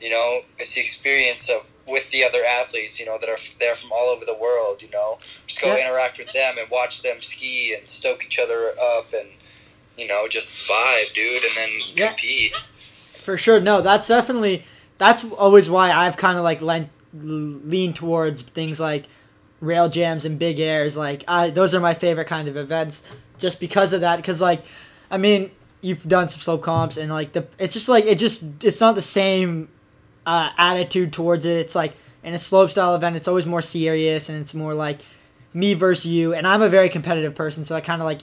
[0.00, 2.98] you know, it's the experience of with the other athletes.
[3.00, 4.82] You know, that are there from all over the world.
[4.82, 5.86] You know, just go Yeah.
[5.86, 9.28] interact with them and watch them ski and stoke each other up and.
[9.94, 12.06] You know, just vibe, dude, and then Yeah.
[12.08, 12.54] compete.
[13.20, 13.60] For sure.
[13.60, 14.64] No, that's definitely
[14.96, 19.04] that's always why I've kind of like lent lean towards things like
[19.62, 20.94] rail jams and big airs.
[20.96, 23.02] Like I, those are my favorite kind of events,
[23.38, 24.16] just because of that.
[24.16, 24.62] Because like,
[25.10, 28.42] I mean, you've done some slope comps and like the it's just like it just
[28.62, 29.68] it's not the same
[30.26, 31.56] uh, attitude towards it.
[31.56, 35.00] It's like in a slope style event, it's always more serious and it's more like
[35.54, 36.34] me versus you.
[36.34, 38.20] And I'm a very competitive person, so I kind of like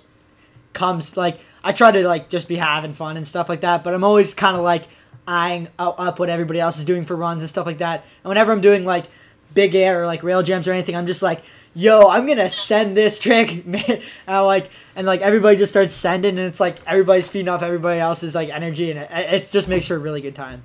[0.74, 3.94] comes like I try to like just be having fun and stuff like that, but
[3.94, 4.86] I'm always kind of like
[5.26, 8.04] eyeing up up what everybody else is doing for runs and stuff like that.
[8.24, 9.06] And whenever I'm doing like
[9.54, 11.42] big air or like rail jams or anything, I'm just like,
[11.74, 14.02] yo, I'm gonna send this trick, man.
[14.28, 18.00] And like and like everybody just starts sending, and it's like everybody's feeding off everybody
[18.00, 20.64] else's like energy, and it, it just makes for a really good time.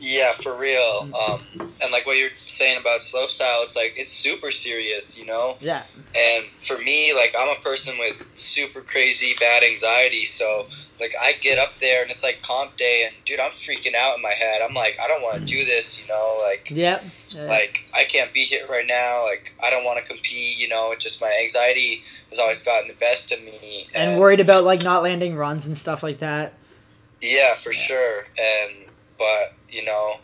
[0.00, 1.08] Yeah, for real.
[1.12, 1.42] Um,
[1.82, 5.56] and like what you're saying about slopestyle, it's like it's super serious, you know.
[5.60, 5.82] Yeah,
[6.14, 10.66] And for me, like I'm a person with super crazy bad anxiety, so
[11.00, 14.16] like I get up there and it's like comp day, and dude, I'm freaking out
[14.16, 14.62] in my head.
[14.62, 16.40] I'm like, I don't want to do this, you know.
[16.44, 17.44] Like, yep, yeah.
[17.46, 19.24] like I can't be here right now.
[19.24, 20.92] Like I don't want to compete, you know.
[20.92, 24.82] It's just my anxiety has always gotten the best of me, and worried about like
[24.82, 26.54] not landing runs and stuff like that.
[27.20, 27.78] Yeah, for Yeah.
[27.80, 28.26] sure.
[28.38, 28.87] And
[29.18, 30.16] but you know,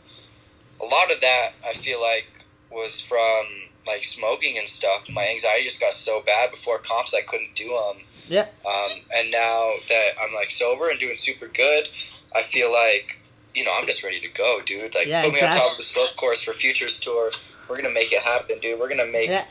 [0.80, 2.26] a lot of that I feel like
[2.70, 3.44] was from
[3.87, 5.09] like smoking and stuff.
[5.11, 8.02] My anxiety just got so bad before comps I couldn't do them.
[8.28, 8.46] Yeah.
[8.66, 11.88] Um, and now that I'm like sober and doing super good,
[12.35, 13.20] I feel like
[13.54, 14.94] you know I'm just ready to go, dude.
[14.94, 17.30] Like Yeah, put me on top of the slope course for futures tour.
[17.68, 18.78] We're gonna make it happen, dude.
[18.80, 19.44] We're gonna make Yeah.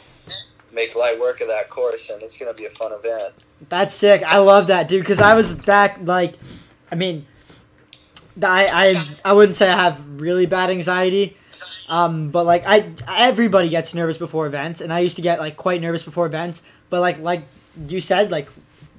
[0.71, 3.35] make light work of that course, and it's gonna be a fun event.
[3.69, 4.23] That's sick.
[4.23, 5.01] I love that, dude.
[5.01, 6.33] Because I was back, like,
[6.91, 7.25] I mean,
[8.41, 11.37] I, I I wouldn't say I have really bad anxiety,
[11.87, 15.57] um, but like I everybody gets nervous before events, and I used to get like
[15.57, 16.61] quite nervous before events.
[16.89, 17.45] But like like
[17.87, 18.49] you said, like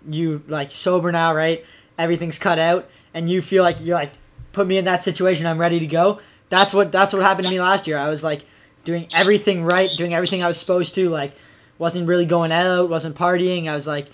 [0.09, 1.65] you like sober now, right?
[1.99, 4.13] Everything's cut out, and you feel like you're like
[4.53, 5.47] put me in that situation.
[5.47, 6.21] I'm ready to go.
[6.49, 7.99] That's what that's what happened to me last year.
[7.99, 8.43] I was like
[8.85, 11.09] doing everything right, doing everything I was supposed to.
[11.09, 11.35] Like
[11.79, 13.69] wasn't really going out, wasn't partying.
[13.69, 14.07] I was like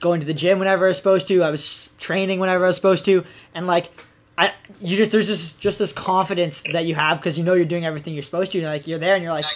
[0.00, 1.42] going to the gym whenever I was supposed to.
[1.42, 3.90] I was training whenever I was supposed to, and like
[4.38, 7.64] I, you just there's just just this confidence that you have because you know you're
[7.64, 8.64] doing everything you're supposed to.
[8.64, 9.46] Like you're there and you're like,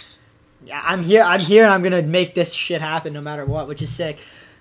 [0.65, 3.67] yeah, I'm here, I'm here, and I'm gonna make this shit happen no matter what,
[3.69, 4.17] which is sick.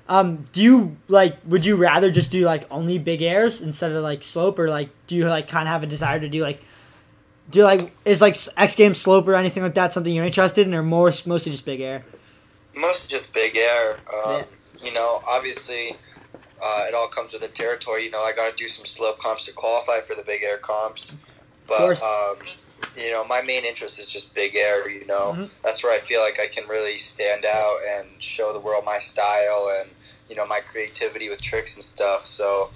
[0.09, 1.39] Um, do you like?
[1.47, 4.91] Would you rather just do like only big airs instead of like slope, or like
[5.09, 6.63] do you like kind of have a desire to do like?
[7.51, 10.67] Do you like is like X Games slope or anything like that something you're interested
[10.67, 12.05] in, or more mostly just big air?
[12.77, 13.97] Mostly just big air.
[14.15, 14.45] Um, Yeah.
[14.85, 15.97] You know, obviously,
[16.62, 18.05] uh, it all comes with the territory.
[18.05, 20.59] You know, I got to do some slope comps to qualify for the big air
[20.59, 21.14] comps.
[21.66, 22.37] But um,
[22.96, 24.88] you know, my main interest is just big air.
[24.88, 25.51] You know, Mhm.
[25.62, 28.98] that's where I feel like I can really stand out and show the world my
[28.98, 29.90] style and
[30.29, 32.20] you know my creativity with tricks and stuff.
[32.20, 32.70] So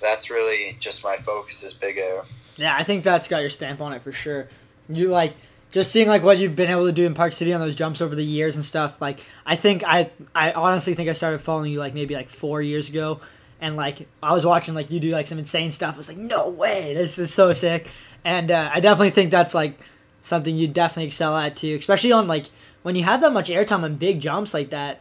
[0.00, 2.22] that's really just my focus is big air.
[2.56, 4.48] Yeah, I think that's got your stamp on it for sure.
[4.88, 5.34] You like
[5.72, 8.00] just seeing like what you've been able to do in Park City on those jumps
[8.00, 9.00] over the years and stuff.
[9.00, 12.62] Like I think I I honestly think I started following you like maybe like four
[12.62, 13.20] years ago,
[13.60, 15.94] and like I was watching like you do like some insane stuff.
[15.94, 17.90] I was like, no way, this is so sick.
[18.24, 19.80] And uh, I definitely think that's like
[20.20, 22.46] something you definitely excel at too, especially on like
[22.82, 25.00] when you have that much airtime on big jumps like that,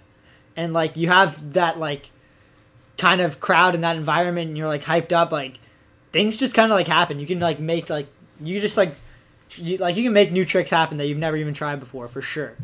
[0.56, 2.12] and like you have that like
[2.98, 5.60] kind of crowd in that environment, and you're like hyped up like
[6.14, 7.20] things just kind of like happen.
[7.20, 8.08] You can like make like
[8.40, 8.96] you just like
[9.58, 12.22] you, like you can make new tricks happen that you've never even tried before for
[12.22, 12.56] sure.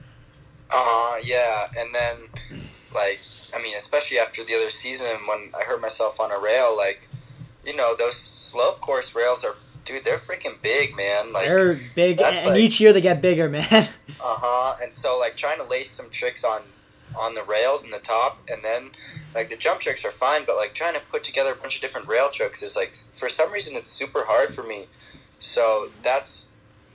[0.69, 1.21] Uh huh.
[1.23, 2.17] Yeah, and then
[2.93, 3.19] like
[3.55, 7.07] I mean, especially after the other season when I hurt myself on a rail, like
[7.65, 11.31] you know those slope course rails are dude, they're freaking big, man.
[11.31, 13.65] Like They're big, and, and like- each year they get bigger, man.
[13.71, 13.83] Uh
[14.19, 14.75] huh.
[14.81, 16.61] And so like trying to lace some tricks on
[17.17, 18.91] on the rails in the top, and then
[19.33, 21.81] like the jump tricks are fine, but like trying to put together a bunch of
[21.81, 24.85] different rail tricks is like for some reason it's super hard for me.
[25.39, 26.46] So that's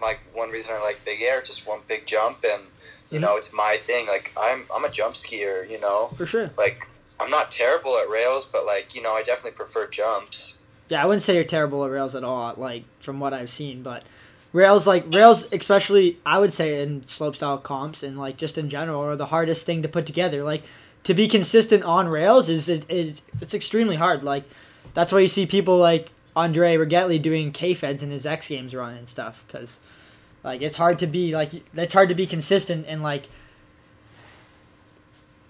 [0.02, 2.62] like one reason I like big air, just one big jump, and
[3.10, 3.24] you mm-hmm.
[3.24, 4.06] know it's my thing.
[4.06, 6.10] Like I'm I'm a jump skier, you know.
[6.16, 6.50] for sure.
[6.58, 6.86] Like
[7.18, 10.58] I'm not terrible at rails, but like you know I definitely prefer jumps.
[10.88, 13.82] Yeah, I wouldn't say you're terrible at rails at all, like from what I've seen,
[13.82, 14.02] but
[14.52, 19.02] rails like rails especially I would say in slopestyle comps and like just in general
[19.02, 20.42] are the hardest thing to put together.
[20.42, 20.64] Like
[21.04, 24.22] to be consistent on rails is it is it's extremely hard.
[24.22, 24.44] Like
[24.94, 28.74] that's why you see people like Andri Ragettli doing K feds in his X Games
[28.74, 29.80] run and stuff because
[30.44, 33.28] like it's hard to be like it's hard to be consistent and like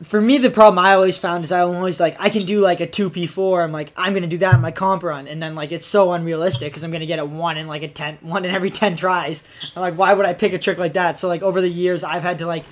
[0.02, 2.80] for me the problem I always found is I'm always like I can do like
[2.80, 3.62] a two P four.
[3.62, 6.12] I'm like I'm gonna do that in my comp run, and then like it's so
[6.12, 8.96] unrealistic because I'm gonna get a one in like a ten, one in every ten
[8.96, 9.42] tries.
[9.76, 11.18] I'm like, why would I pick a trick like that?
[11.18, 12.64] So like over the years, I've had to like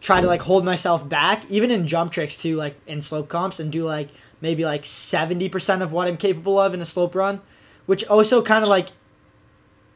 [0.00, 3.60] try to like hold myself back, even in jump tricks too, like in slope comps,
[3.60, 4.08] and do like
[4.40, 7.40] maybe like seventy percent of what I'm capable of in a slope run,
[7.86, 8.88] which also kind of like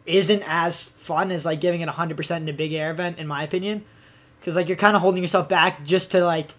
[0.04, 3.26] isn't as fun as like giving it hundred percent in a big air event, in
[3.26, 3.84] my opinion.
[4.38, 6.54] Because like you're kind of holding yourself back just to like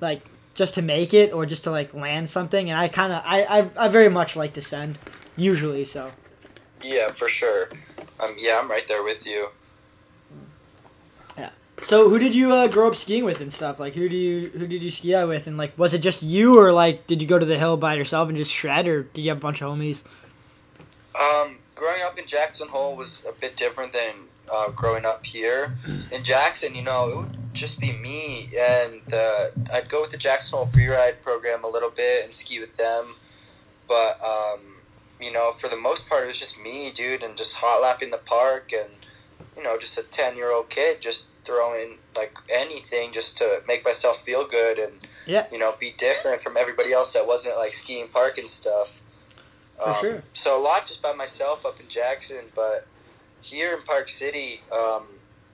[0.00, 0.22] like
[0.54, 2.68] just to make it or just to like land something.
[2.70, 4.98] And i kind of I, I i very much like to send
[5.36, 6.10] usually so.
[6.82, 7.68] Yeah, for sure.
[8.18, 9.48] Um, yeah, I'm right there with you.
[11.36, 11.50] Yeah.
[11.82, 13.78] So who did you uh, grow up skiing with and stuff?
[13.78, 15.46] Like who do you who did you ski out with?
[15.46, 17.94] And like was it just you or like did you go to the hill by
[17.94, 20.02] yourself and just shred or did you have a bunch of homies?
[21.14, 24.14] Um, growing up in Jackson Hole was a bit different than
[24.52, 25.76] uh, growing up here.
[26.10, 30.16] In Jackson, you know, it would just be me, and uh, I'd go with the
[30.16, 33.14] Jackson Hole freeride program a little bit and ski with them.
[33.86, 34.60] But um,
[35.20, 38.10] you know, for the most part, it was just me, dude, and just hot lapping
[38.10, 38.90] the park, and
[39.56, 43.84] you know, just a ten year old kid just throwing like anything just to make
[43.84, 45.46] myself feel good and Yeah.
[45.52, 49.00] you know be different from everybody else that wasn't like skiing park and stuff.
[49.82, 50.22] For sure.
[50.32, 52.86] So a lot just by myself up in Jackson, but
[53.42, 55.04] here in Park City, um,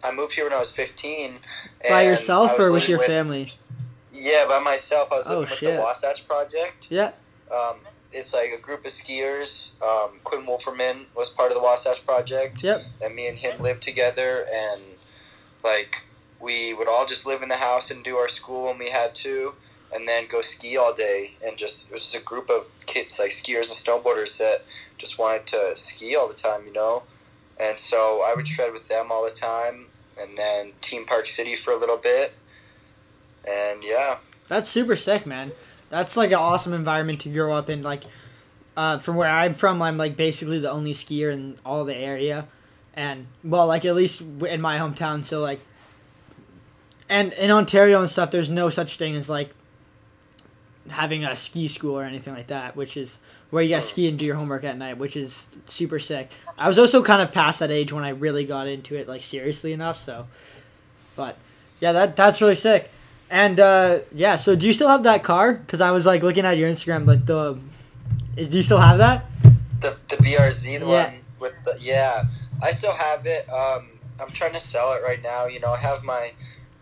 [0.03, 1.39] I moved here when I was fifteen.
[1.89, 3.53] by yourself or with your family
[4.13, 5.09] Yeah, by myself.
[5.13, 6.89] I was Oh, living with the Wasatch Project.
[6.91, 7.13] yeah
[7.51, 7.81] Um,
[8.13, 9.73] it's like a group of skiers.
[9.83, 13.83] Um, Quinn Wolferman was part of the Wasatch Project, yep and me and him lived
[13.83, 14.47] together.
[14.53, 14.83] And
[15.65, 16.05] like
[16.41, 19.15] we would all just live in the house and do our school when we had
[19.15, 19.55] to,
[19.95, 21.35] and then go ski all day.
[21.47, 24.65] And just it was just a group of kids, like skiers and snowboarders, that
[24.99, 27.03] just wanted to ski all the time, you know.
[27.61, 29.87] And so I would shred with them all the time,
[30.19, 32.33] and then Team Park City for a little bit.
[33.49, 35.53] And yeah, That's super sick, man.
[35.89, 37.83] That's like an awesome environment to grow up in.
[37.83, 38.05] Like,
[38.77, 42.47] uh, from where I'm from, I'm like basically the only skier in all the area,
[42.95, 45.25] and well, like at least in my hometown.
[45.25, 45.61] So like,
[47.09, 49.51] and in Ontario and stuff, there's no such thing as like
[50.91, 53.19] having a ski school or anything like that, which is
[53.51, 56.31] where you guys ski and do your homework at night, which is super sick.
[56.59, 59.23] I was also kind of past that age when I really got into it like
[59.23, 59.99] seriously enough.
[60.01, 60.27] So,
[61.17, 61.37] but
[61.81, 62.91] yeah, that that's really sick.
[63.31, 65.55] And uh, yeah, so do you still have that car?
[65.55, 67.59] Because I was like looking at your Instagram, like the.
[68.37, 69.25] Is, do you still have that?
[69.81, 71.05] the the BRZ, the Yeah.
[71.07, 72.25] one with the yeah.
[72.63, 73.49] I still have it.
[73.51, 73.89] Um,
[74.21, 75.47] I'm trying to sell it right now.
[75.47, 76.33] You know, I have my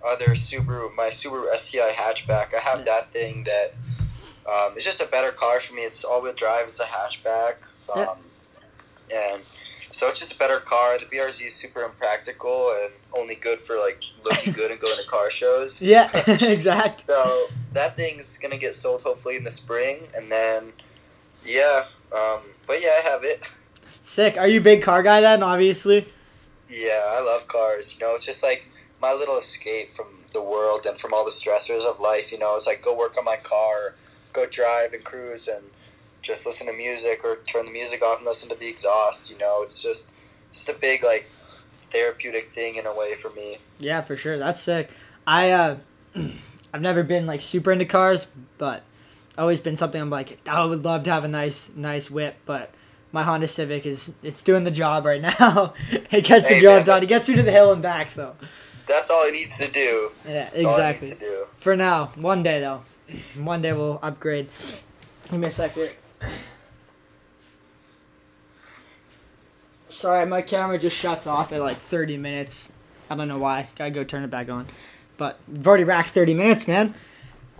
[0.06, 2.54] other Subaru, my Subaru STI hatchback.
[2.54, 3.74] I have that thing that
[4.50, 5.82] um, it's just a better car for me.
[5.82, 6.68] It's all wheel drive.
[6.68, 7.66] It's a hatchback.
[7.94, 8.18] Um,
[9.14, 9.42] and
[9.90, 10.98] so it's just a better car.
[10.98, 15.08] The BRZ is super impractical and only good for like looking good and going to
[15.08, 15.80] car shows.
[15.90, 17.14] Yeah, exactly.
[17.14, 20.72] So that thing's gonna get sold hopefully in the spring, and then
[21.44, 23.50] yeah, um, but yeah, I have it.
[24.02, 24.36] Sick.
[24.36, 25.42] Are you a big car guy then?
[25.42, 26.06] Obviously.
[26.68, 27.94] Yeah, I love cars.
[27.94, 28.68] You know, it's just like
[29.02, 32.30] my little escape from the world and from all the stressors of life.
[32.30, 33.94] You know, it's like go work on my car,
[34.32, 35.62] go drive and cruise, and
[36.22, 39.30] just listen to music or turn the music off and listen to the exhaust.
[39.30, 40.10] You know, it's just
[40.50, 41.26] it's a big like
[41.82, 43.58] therapeutic thing in a way for me.
[43.78, 44.38] Yeah, for sure.
[44.38, 44.90] That's sick.
[45.26, 45.76] I uh,
[46.74, 48.26] I've never been like super into cars,
[48.58, 48.82] but
[49.38, 52.70] always been something I'm like I would love to have a nice nice whip, but
[53.12, 55.74] my Honda Civic is it's doing the job right now.
[55.90, 57.02] it gets the Hey, job man, done.
[57.02, 58.10] It gets you to the hill and back.
[58.10, 58.36] So
[58.86, 60.10] That's all it needs to do.
[60.26, 61.08] yeah, That's exactly.
[61.08, 61.44] needs to do.
[61.58, 62.82] For now, one day though,
[63.36, 64.48] one day we'll upgrade.
[65.30, 65.90] Give me a second.
[69.88, 72.70] Sorry, my camera just shuts off at like 30 minutes.
[73.10, 73.68] I don't know why.
[73.76, 74.66] Gotta go turn it back on.
[75.16, 76.94] But we've already racked 30 minutes, man.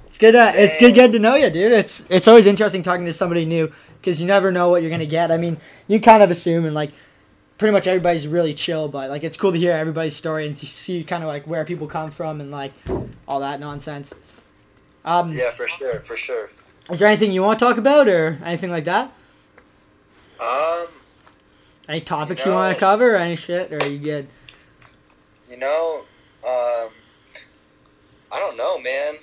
[0.06, 0.34] It's good.
[0.34, 1.72] Uh, it's good getting to know you, dude.
[1.72, 5.06] It's it's always interesting talking to somebody new because you never know what you're gonna
[5.06, 5.30] get.
[5.30, 6.90] I mean, you kind of assume and like
[7.58, 11.04] pretty much everybody's really chill, but like it's cool to hear everybody's story and see
[11.04, 12.72] kind of like where people come from and like
[13.28, 14.12] all that nonsense.
[15.04, 16.50] Um, Yeah, for sure, for sure.
[16.90, 19.12] Is there anything you want to talk about or anything like that?
[20.40, 20.86] Um,
[21.88, 23.72] Any topics You you, want to cover or any shit?
[23.72, 24.28] Or are you good?
[25.50, 26.02] you know,
[26.46, 26.88] um,
[28.32, 29.14] I don't know, man.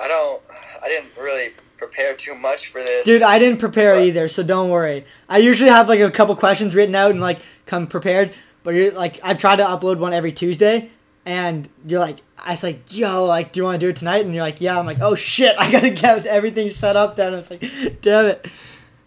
[0.00, 0.42] I don't.
[0.82, 3.04] I didn't really prepare too much for this.
[3.04, 5.04] Dude, I didn't prepare But- either, so don't worry.
[5.28, 8.32] I usually have like a couple questions written out and like come prepared,
[8.64, 10.90] but you're like I try to upload one every Tuesday,
[11.24, 14.24] and you're like I was like, yo, like, do you want to do it tonight?
[14.24, 14.78] And you're like, yeah.
[14.78, 17.16] I'm like, oh shit, I gotta get everything set up.
[17.16, 17.60] Then I was like,
[18.00, 18.46] damn it.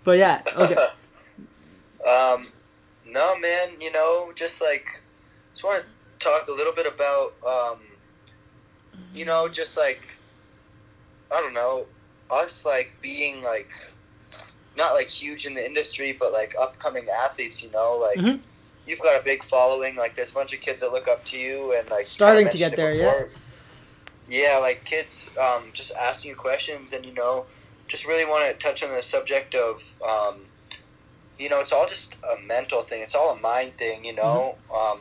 [0.03, 0.75] But yeah, okay.
[2.07, 2.45] um,
[3.07, 3.69] no, man.
[3.79, 5.01] You know, just like,
[5.53, 7.79] just want to talk a little bit about, um,
[9.13, 10.17] you know, just like,
[11.31, 11.85] I don't know,
[12.29, 13.71] us like being like,
[14.77, 17.63] not like huge in the industry, but like upcoming athletes.
[17.63, 18.17] You know, like.
[18.17, 18.39] Mhm.
[18.85, 19.95] You've got a big following.
[19.95, 22.57] Like, there's a bunch of kids that look up to you, and like Starting to
[22.57, 23.03] get there, yeah.
[23.11, 23.29] before.
[24.29, 27.45] Yeah, like kids um, just asking you questions, and you know,
[27.87, 30.41] just really want to touch on the subject of, um,
[31.37, 33.01] you know, it's all just a mental thing.
[33.01, 34.55] It's all a mind thing, you know.
[34.73, 34.99] Um,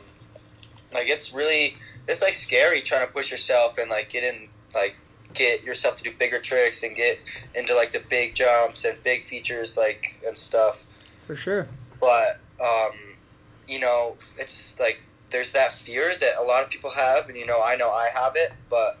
[0.93, 4.95] like it's really, it's like scary trying to push yourself and like get in, like
[5.33, 7.17] get yourself to do bigger tricks and get
[7.55, 10.85] into like the big jumps and big features, like and stuff
[11.27, 11.67] For sure.
[11.99, 12.91] but um,
[13.67, 14.99] you know, it's like
[15.31, 18.09] there's that fear that a lot of people have, and you know, I know I
[18.13, 18.99] have it, but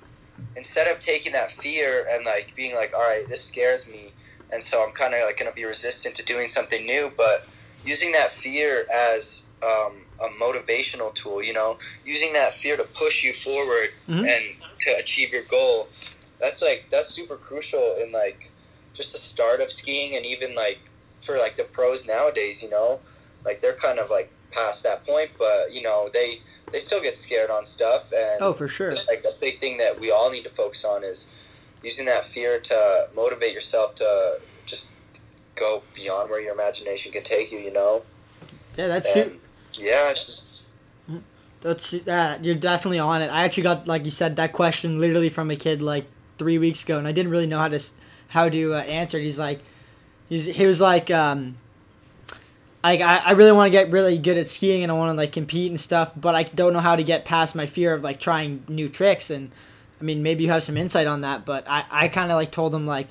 [0.55, 4.13] instead of taking that fear and like being like, all right, this scares me,
[4.51, 7.47] and so I'm kind of like going to be resistant to doing something new, but
[7.83, 13.23] using that fear as um, a motivational tool, you know, using that fear to push
[13.23, 14.27] you forward Mhm.
[14.27, 14.43] and
[14.85, 15.87] to achieve your goal.
[16.39, 18.51] That's like that's super crucial in like
[18.93, 20.79] just the start of skiing, and even like
[21.19, 22.99] for like the pros nowadays, you know,
[23.45, 27.13] like they're kind of like past that point, but you know they they still get
[27.15, 28.89] scared on stuff, and Oh, for sure.
[28.89, 31.27] it's like a big thing that we all need to focus on is
[31.83, 34.85] using that fear to motivate yourself to just
[35.55, 37.59] go beyond where your imagination can take you.
[37.59, 38.03] You know,
[38.77, 39.39] Yeah, that's and
[39.75, 40.61] yeah, just,
[41.61, 43.27] That's uh, you're definitely on it.
[43.27, 46.05] I actually got like you said that question literally from a kid like
[46.37, 47.79] three weeks ago, and I didn't really know how to
[48.29, 49.17] how to uh, answer.
[49.17, 49.23] it.
[49.23, 49.61] He's like,
[50.29, 51.57] he's he was like, um,
[52.83, 55.17] like I, I really want to get really good at skiing and I want to
[55.17, 58.03] like compete and stuff, but I don't know how to get past my fear of
[58.03, 59.29] like trying new tricks.
[59.29, 59.51] And
[60.01, 62.51] I mean, maybe you have some insight on that, but I I kind of like
[62.51, 63.07] told him like,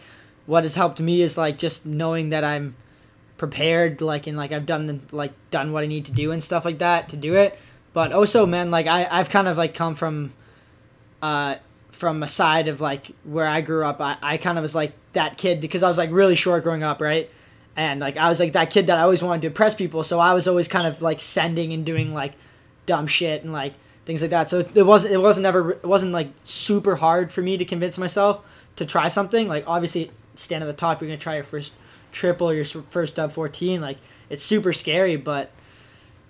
[0.47, 2.77] what has helped me is like just knowing that I'm
[3.39, 6.45] prepared, like and like I've done the, like done what I need to do and
[6.45, 7.59] stuff like that to do it
[7.93, 10.33] but also man like I, i've kind of like come from
[11.21, 11.57] uh
[11.91, 14.93] from a side of like where i grew up i, I kind of was like
[15.13, 17.31] that kid because i was like really short growing up right
[17.77, 20.19] and like i was like that kid that i always wanted to impress people so
[20.19, 22.33] i was always kind of like sending and doing like
[22.87, 26.13] dumb shit and like things like that so it wasn't it wasn't ever it wasn't
[26.13, 28.45] like super hard for me to convince myself
[28.77, 31.75] to try something like obviously stand at the top you're gonna try your first
[32.11, 35.51] triple or your first dub 14 like it's super scary but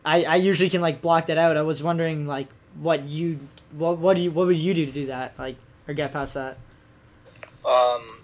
[0.04, 1.56] I, I usually can like block that out.
[1.56, 2.48] I was wondering like
[2.80, 3.38] what you
[3.72, 6.34] what what do you what would you do to do that like or get past
[6.34, 6.58] that?
[7.64, 8.18] um,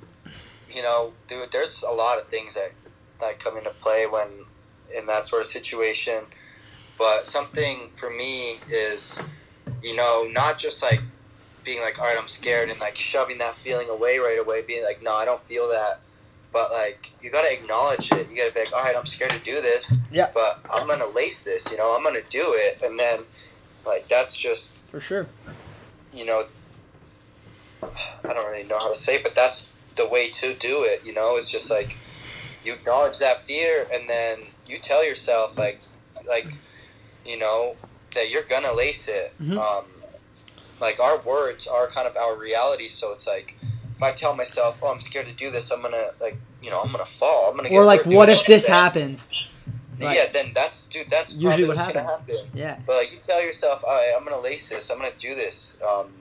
[0.74, 2.72] you know, dude, there's a lot of things that
[3.20, 4.28] that come into play when
[4.94, 6.24] in that sort of situation.
[6.98, 9.20] But something for me is,
[9.82, 11.00] you know, not just like
[11.64, 14.84] being like, all right, I'm scared, and like shoving that feeling away right away, being
[14.84, 16.00] like, no, I don't feel that.
[16.52, 18.28] But like, you gotta acknowledge it.
[18.30, 19.94] You gotta be like, all right, I'm scared to do this.
[20.10, 20.30] Yeah.
[20.32, 21.70] But I'm gonna lace this.
[21.70, 23.20] You know, I'm gonna do it, and then
[23.86, 25.26] like that's just For sure.
[26.12, 26.46] you know,
[27.82, 31.02] I don't really know how to say, it, but that's the way to do it.
[31.04, 31.98] You know, it's just like
[32.64, 35.80] you acknowledge that fear, and then you tell yourself like
[36.26, 36.50] like
[37.24, 37.76] you know
[38.14, 39.32] that you're gonna lace it.
[39.40, 39.58] Mhm.
[39.58, 39.84] Um,
[40.80, 43.56] like our words are kind of our reality, so it's like
[43.96, 46.80] if I tell myself, "Oh, I'm scared to do this," I'm gonna like you know
[46.80, 47.50] I'm gonna fall.
[47.50, 49.28] I'm gonna get Or like, what if this happens?
[50.00, 51.10] Like- yeah, then that's dude.
[51.10, 52.38] That's Usually what what's gonna happens.
[52.38, 52.50] happen.
[52.54, 52.78] Yeah.
[52.86, 54.90] But like you tell yourself, all right, I'm gonna lace this.
[54.90, 55.80] I'm gonna do this.
[55.86, 56.12] Um,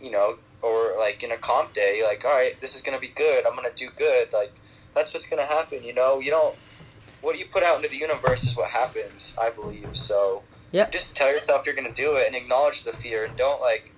[0.00, 2.98] you know, or like in a comp day, you're like, all right, this is gonna
[2.98, 3.46] be good.
[3.46, 4.32] I'm gonna do good.
[4.32, 4.50] Like
[4.94, 5.82] that's what's gonna happen.
[5.82, 6.54] You know, you don't.
[7.20, 9.34] What you put out into the universe is what happens.
[9.40, 10.42] I believe so.
[10.72, 10.90] Yeah.
[10.90, 13.92] Just tell yourself you're gonna do it and acknowledge the fear and don't like,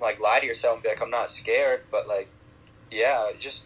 [0.00, 1.82] like lie to yourself and be like, I'm not scared.
[1.90, 2.28] But like,
[2.90, 3.64] yeah, just.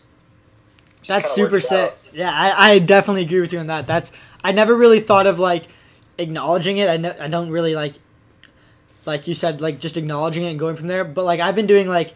[0.99, 1.93] just That's super sick.
[1.93, 2.11] out.
[2.13, 3.87] Yeah, I, I definitely agree with you on that.
[3.87, 4.13] That's
[4.43, 5.65] I never really thought of like
[6.17, 6.89] acknowledging it.
[6.89, 7.95] I, ne- I don't really like
[9.07, 11.05] like you said like just acknowledging it and going from there.
[11.05, 12.15] But like I've been doing like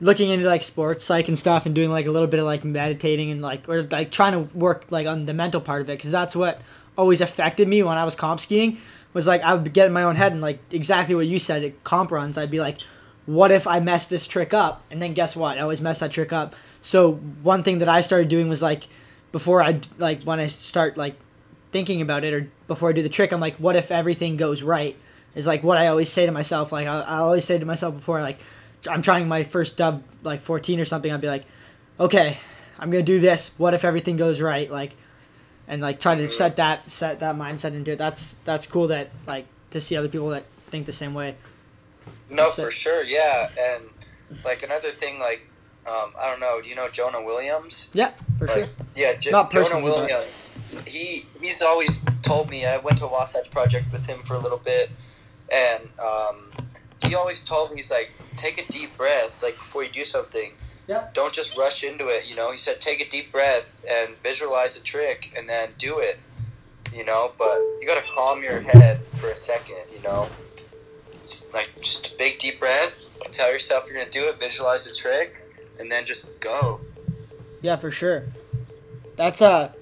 [0.00, 2.64] looking into like sports psych and stuff and doing like a little bit of like
[2.64, 5.98] meditating and like or like trying to work like on the mental part of it
[5.98, 6.60] because that's what
[6.96, 8.78] always affected me when I was comp skiing
[9.12, 11.64] was like I would get in my own head and like exactly what you said
[11.64, 12.78] at comp runs I'd be like
[13.28, 14.82] what if I mess this trick up?
[14.90, 15.58] And then guess what?
[15.58, 16.56] I always mess that trick up.
[16.80, 18.84] So one thing that I started doing was like
[19.32, 21.14] before I like when I start like
[21.70, 24.62] thinking about it or before I do the trick I'm like what if everything goes
[24.62, 24.96] right?
[25.34, 27.96] Is like what I always say to myself like I, I always say to myself
[27.96, 28.38] before like
[28.88, 31.44] I'm trying my first dub like 14 or something I'd be like
[31.98, 32.38] okay
[32.78, 34.94] I'm gonna do this what if everything goes right like
[35.66, 39.10] and like try to set that set that mindset into it that's that's cool that
[39.26, 41.34] like to see other people that think the same way
[42.30, 42.72] No, That's for it.
[42.72, 43.50] sure, yeah.
[43.58, 43.84] And
[44.44, 45.42] like another thing, like
[45.86, 47.88] um, I don't know, do you know Jonah Williams?
[47.94, 50.50] yeah for Like, sure Yeah, J- Not Jonah personally, but- Williams.
[50.86, 52.66] He he's always told me.
[52.66, 54.90] I went to a Wasatch Project with him for a little bit,
[55.50, 56.47] and um,
[57.04, 60.52] he always told me he's like, take a deep breath, like before you do something.
[60.86, 61.08] Yeah.
[61.12, 62.26] Don't just rush into it.
[62.26, 65.98] You know, he said, take a deep breath and visualize the trick, and then do
[65.98, 66.18] it.
[66.94, 69.76] You know, but you gotta calm your head for a second.
[69.94, 70.28] You know,
[71.22, 73.10] It's like just a big deep breath.
[73.32, 74.40] Tell yourself you're gonna do it.
[74.40, 75.42] Visualize the trick,
[75.78, 76.80] and then just go.
[77.60, 78.24] Yeah, for sure.
[79.16, 79.72] That's uh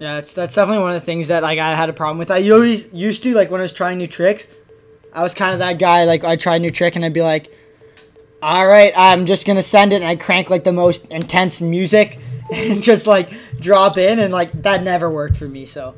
[0.00, 2.30] Yeah, it's that's definitely one of the things that like I had a problem with.
[2.30, 4.48] I always used to like when I was trying new tricks,
[5.14, 7.22] I was kind of that guy like I try a new trick and I'd be
[7.22, 7.52] like,
[8.42, 12.18] "All right, I'm just to send it." And I crank like the most intense music
[12.52, 15.66] and just like drop in and like that never worked for me.
[15.66, 15.94] So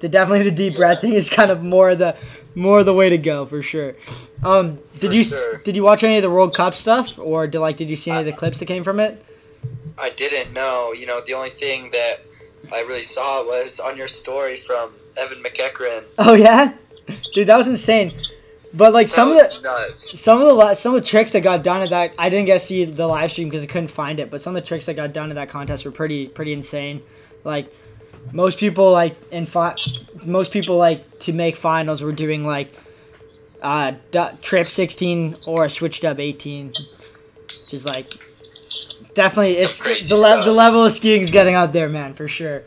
[0.00, 2.16] the definitely the deep breath thing is kind of more the
[2.54, 3.94] more the way to go for sure.
[4.42, 5.58] Um, did For you s sure.
[5.58, 8.10] did you watch any of the World Cup stuff or did like did you see
[8.10, 9.22] any of the clips that came from it?
[9.98, 10.92] I didn't know.
[10.96, 12.20] You know, the only thing that
[12.72, 16.04] I really saw was on your story from Evan McEachran.
[16.18, 16.74] Oh yeah,
[17.34, 18.12] dude, that was insane.
[18.74, 20.20] But like some of the nuts.
[20.20, 22.54] some of the some of the tricks that got done at that, I didn't get
[22.54, 24.30] to see the live stream because I couldn't find it.
[24.30, 27.02] But some of the tricks that got done at that contest were pretty pretty insane.
[27.44, 27.72] Like
[28.32, 29.76] most people like in fi-
[30.24, 32.74] most people like to make finals were doing like
[33.62, 36.74] uh du- trip 16 or a switch dub 18
[37.48, 38.12] which is like
[39.14, 42.28] definitely it's crazy the, le- the level of skiing is getting out there man for
[42.28, 42.64] sure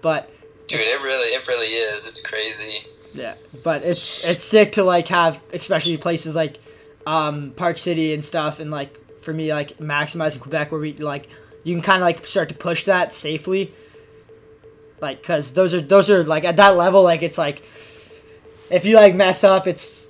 [0.00, 0.30] but
[0.68, 2.06] Dude, it really, it really is.
[2.06, 2.86] It's crazy.
[3.18, 6.58] Yeah, but it's it's sick to like have especially places like
[7.06, 11.28] um, Park City and stuff, and like for me like maximizing Quebec where we like
[11.64, 13.72] you can kind of like start to push that safely,
[15.00, 17.62] like because those are those are like at that level like it's like
[18.70, 20.06] if you like mess up it's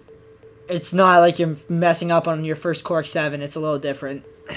[0.69, 3.41] it's not like you're messing up on your first cork seven.
[3.41, 4.25] It's a little different.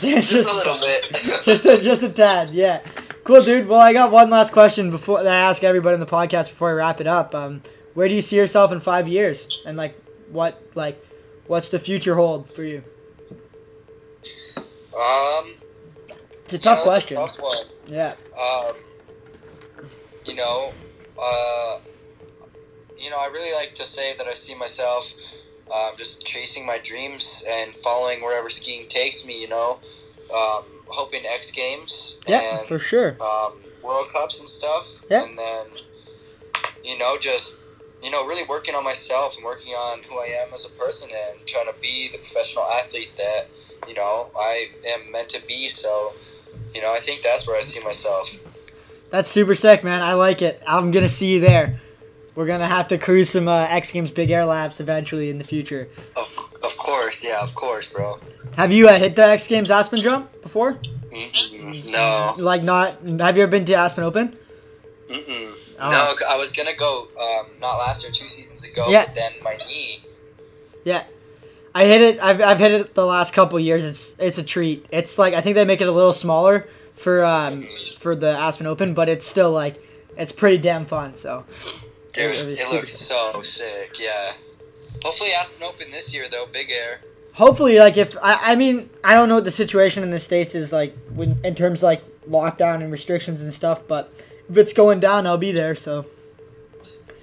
[0.00, 1.12] Just, just- a little bit.
[1.44, 2.80] just a, just a tad yeah
[3.24, 3.66] cool dude.
[3.66, 6.70] Well i got one last question before that i ask everybody in the podcast before
[6.70, 7.34] i wrap it up.
[7.34, 7.62] Um
[7.94, 9.46] where do you see yourself in five years?
[9.66, 9.94] And like
[10.30, 11.02] what like
[11.46, 12.82] what's the future hold for you?
[14.56, 15.54] Um,
[16.44, 17.16] it's a tough know, question.
[17.16, 18.14] a tough yeah.
[18.38, 18.74] Um,
[20.26, 20.72] you know,
[21.20, 21.78] uh,
[22.98, 25.12] you know, I really like to say that I see myself
[25.74, 29.40] um, just chasing my dreams and following wherever skiing takes me.
[29.40, 29.78] You know,
[30.34, 35.00] um, hoping X Games yeah and for sure um, World Cups and stuff.
[35.10, 35.24] Yeah.
[35.24, 35.66] And then,
[36.84, 37.56] you know, just,
[38.02, 41.10] you know, really working on myself and working on who I am as a person
[41.10, 43.48] and trying to be the professional athlete that,
[43.88, 45.68] you know, I am meant to be.
[45.68, 46.12] So,
[46.74, 48.32] you know, I think that's where I see myself.
[49.10, 51.81] that's super sick man i like it i'm gonna see you there
[52.34, 55.44] we're gonna have to cruise some uh, x games big air laps eventually in the
[55.44, 58.18] future Of, of course, yeah, of course, bro.
[58.56, 60.78] have you uh, hit the x games aspen jump before
[61.12, 61.90] Mm-mm.
[61.90, 62.34] No.
[62.38, 64.36] like not have you ever been to aspen open
[65.10, 65.74] Mm-mm.
[65.78, 65.90] Oh.
[65.90, 69.04] No, I was gonna go um, not last year, two seasons ago, Yeah.
[69.04, 70.02] but then my knee.
[70.84, 71.04] Yeah,
[71.74, 72.18] I hit it.
[72.22, 73.84] I've, I've hit it the last couple years.
[73.84, 74.86] It's it's a treat.
[74.90, 77.66] It's like I think they make it a little smaller, for um
[77.98, 79.82] for the Aspen Open, but it's still like
[80.16, 81.14] it's pretty damn fun.
[81.14, 81.44] So
[82.12, 83.98] Dude, It was it super looked so sick.
[83.98, 84.32] Yeah.
[85.04, 86.46] Hopefully, Aspen Open this year though.
[86.52, 87.00] Big air.
[87.32, 90.54] hopefully, like if I, I mean I don't know what the situation in the states
[90.54, 94.12] is like when in terms of, like lockdown and restrictions and stuff, but
[94.48, 95.74] if it's going down, I'll be there.
[95.74, 96.06] So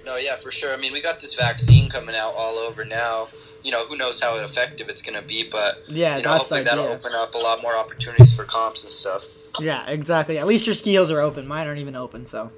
[0.04, 0.72] No, yeah, for sure.
[0.74, 3.28] I mean, we got this vaccine coming out all over now.
[3.62, 6.48] You know, who knows how effective it's going to be, but yeah, you know, that's
[6.48, 6.96] the hopefully that'll idea.
[6.96, 9.26] open up a lot more opportunities for comps and stuff.
[9.60, 10.38] Yeah, exactly.
[10.38, 11.46] At least your ski hills are open.
[11.46, 12.50] Mine aren't even open, so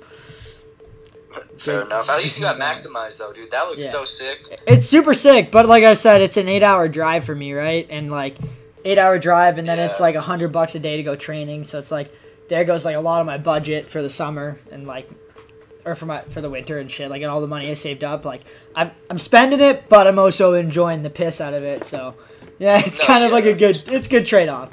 [1.56, 2.08] Fair enough.
[2.10, 3.50] At least you got maximized though, dude.
[3.50, 3.90] That looks Yeah.
[3.90, 4.60] so sick.
[4.66, 5.50] it's super sick.
[5.50, 7.86] But like I said, it's an eight-hour drive for me, right?
[7.90, 8.36] And like
[8.84, 11.64] eight-hour drive, and then it's like a hundred bucks a day to go training.
[11.64, 12.10] So it's like
[12.48, 15.08] there goes like a lot of my budget for the summer and like
[15.84, 17.10] or for my for the winter and shit.
[17.10, 18.42] Like and all the money I saved up, like
[18.74, 21.84] I'm I'm spending it, but I'm also enjoying the piss out of it.
[21.84, 22.14] So
[22.58, 24.70] yeah, it's No, kind of like a good it's good trade-off.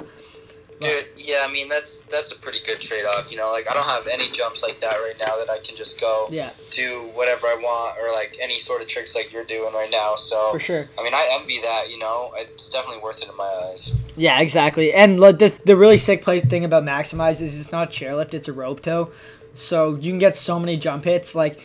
[0.80, 3.30] Dude, yeah, I mean that's that's a pretty good trade off.
[3.30, 5.76] You know, like I don't have any jumps like that right now that I can
[5.76, 9.44] just go Yeah, do whatever I want or like any sort of tricks like you're
[9.44, 10.14] doing right now.
[10.14, 10.88] So for sure.
[10.98, 11.90] I mean, I envy that.
[11.90, 13.94] You know, it's definitely worth it in my eyes.
[14.16, 14.92] Yeah, exactly.
[14.92, 18.48] And like the the really sick play thing about Maximize is it's not chairlift, it's
[18.48, 19.10] a rope tow.
[19.52, 21.34] So you can get so many jump hits.
[21.34, 21.60] Like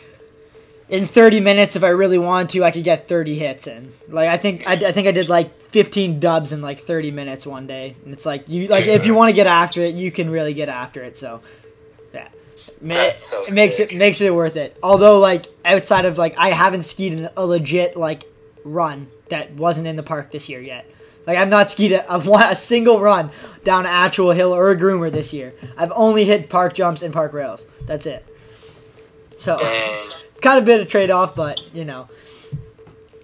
[0.88, 3.92] in 30 minutes, if I really wanted to, I could get 30 hits in.
[4.08, 7.46] Like I think I, I think I did like 15 dubs in like 30 minutes
[7.46, 7.96] one day.
[8.02, 10.54] And it's like you like if you want to get after it, you can really
[10.54, 11.18] get after it.
[11.18, 11.42] So
[12.14, 12.28] yeah.
[12.80, 14.74] Ma- That's so it makes it makes it worth it.
[14.82, 18.24] Although like outside of like I haven't skied in a legit like
[18.64, 20.90] run that wasn't in the park this year yet.
[21.26, 23.30] Like I've not skied a, I've won a single run
[23.62, 25.52] down an actual hill or a groomer this year.
[25.76, 27.66] I've only hit park jumps and park rails.
[27.82, 28.24] That's it.
[29.34, 30.08] So Dang.
[30.40, 32.08] kind of bit of trade off, but you know.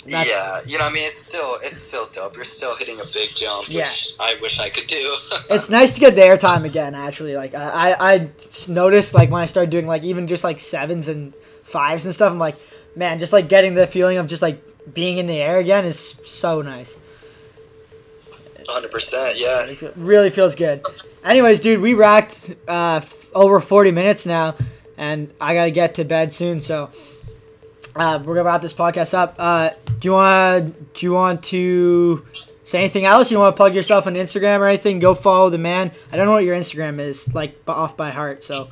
[0.05, 2.35] That's- yeah, you know, I mean, it's still it's still dope.
[2.35, 3.91] You're still hitting a big jump, which Yeah.
[4.19, 5.17] I wish I could do.
[5.51, 6.95] It's nice to get the airtime again.
[6.95, 8.29] Actually, like I, I, I
[8.69, 11.33] noticed like when I started doing like even just like sevens and
[11.63, 12.33] fives and stuff.
[12.33, 12.57] I'm like,
[12.97, 14.61] man, just like getting the feeling of just like
[14.93, 16.99] being in the air again is so nice.
[18.67, 18.91] 100.
[18.91, 19.61] percent Yeah.
[19.63, 20.85] Really, feel, really feels good.
[21.25, 24.57] Anyways, dude, we racked uh, f- over 40 minutes now,
[24.97, 26.61] and I gotta get to bed soon.
[26.61, 26.91] So
[27.97, 29.35] uh, we're gonna wrap this podcast up.
[29.39, 29.71] Uh,
[30.01, 32.25] do you want do you want to
[32.65, 33.31] say anything else?
[33.31, 34.99] You want to plug yourself on Instagram or anything?
[34.99, 35.93] Go follow the man.
[36.11, 38.43] I don't know what your Instagram is like off by heart.
[38.43, 38.69] So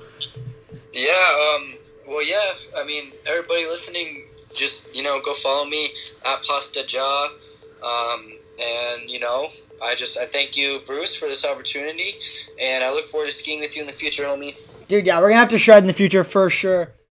[0.92, 1.10] Yeah.
[1.56, 1.74] Um.
[2.08, 2.54] Well, yeah.
[2.76, 5.90] I mean, everybody listening, just you know, go follow me
[6.24, 7.28] at Pasta Jaw.
[7.82, 8.32] Um.
[8.62, 9.48] And you know,
[9.82, 12.14] I just I thank you, Bruce, for this opportunity,
[12.60, 14.54] and I look forward to skiing with you in the future, homie.
[14.86, 16.92] dude, yeah, we're gonna have to shred in the future for sure.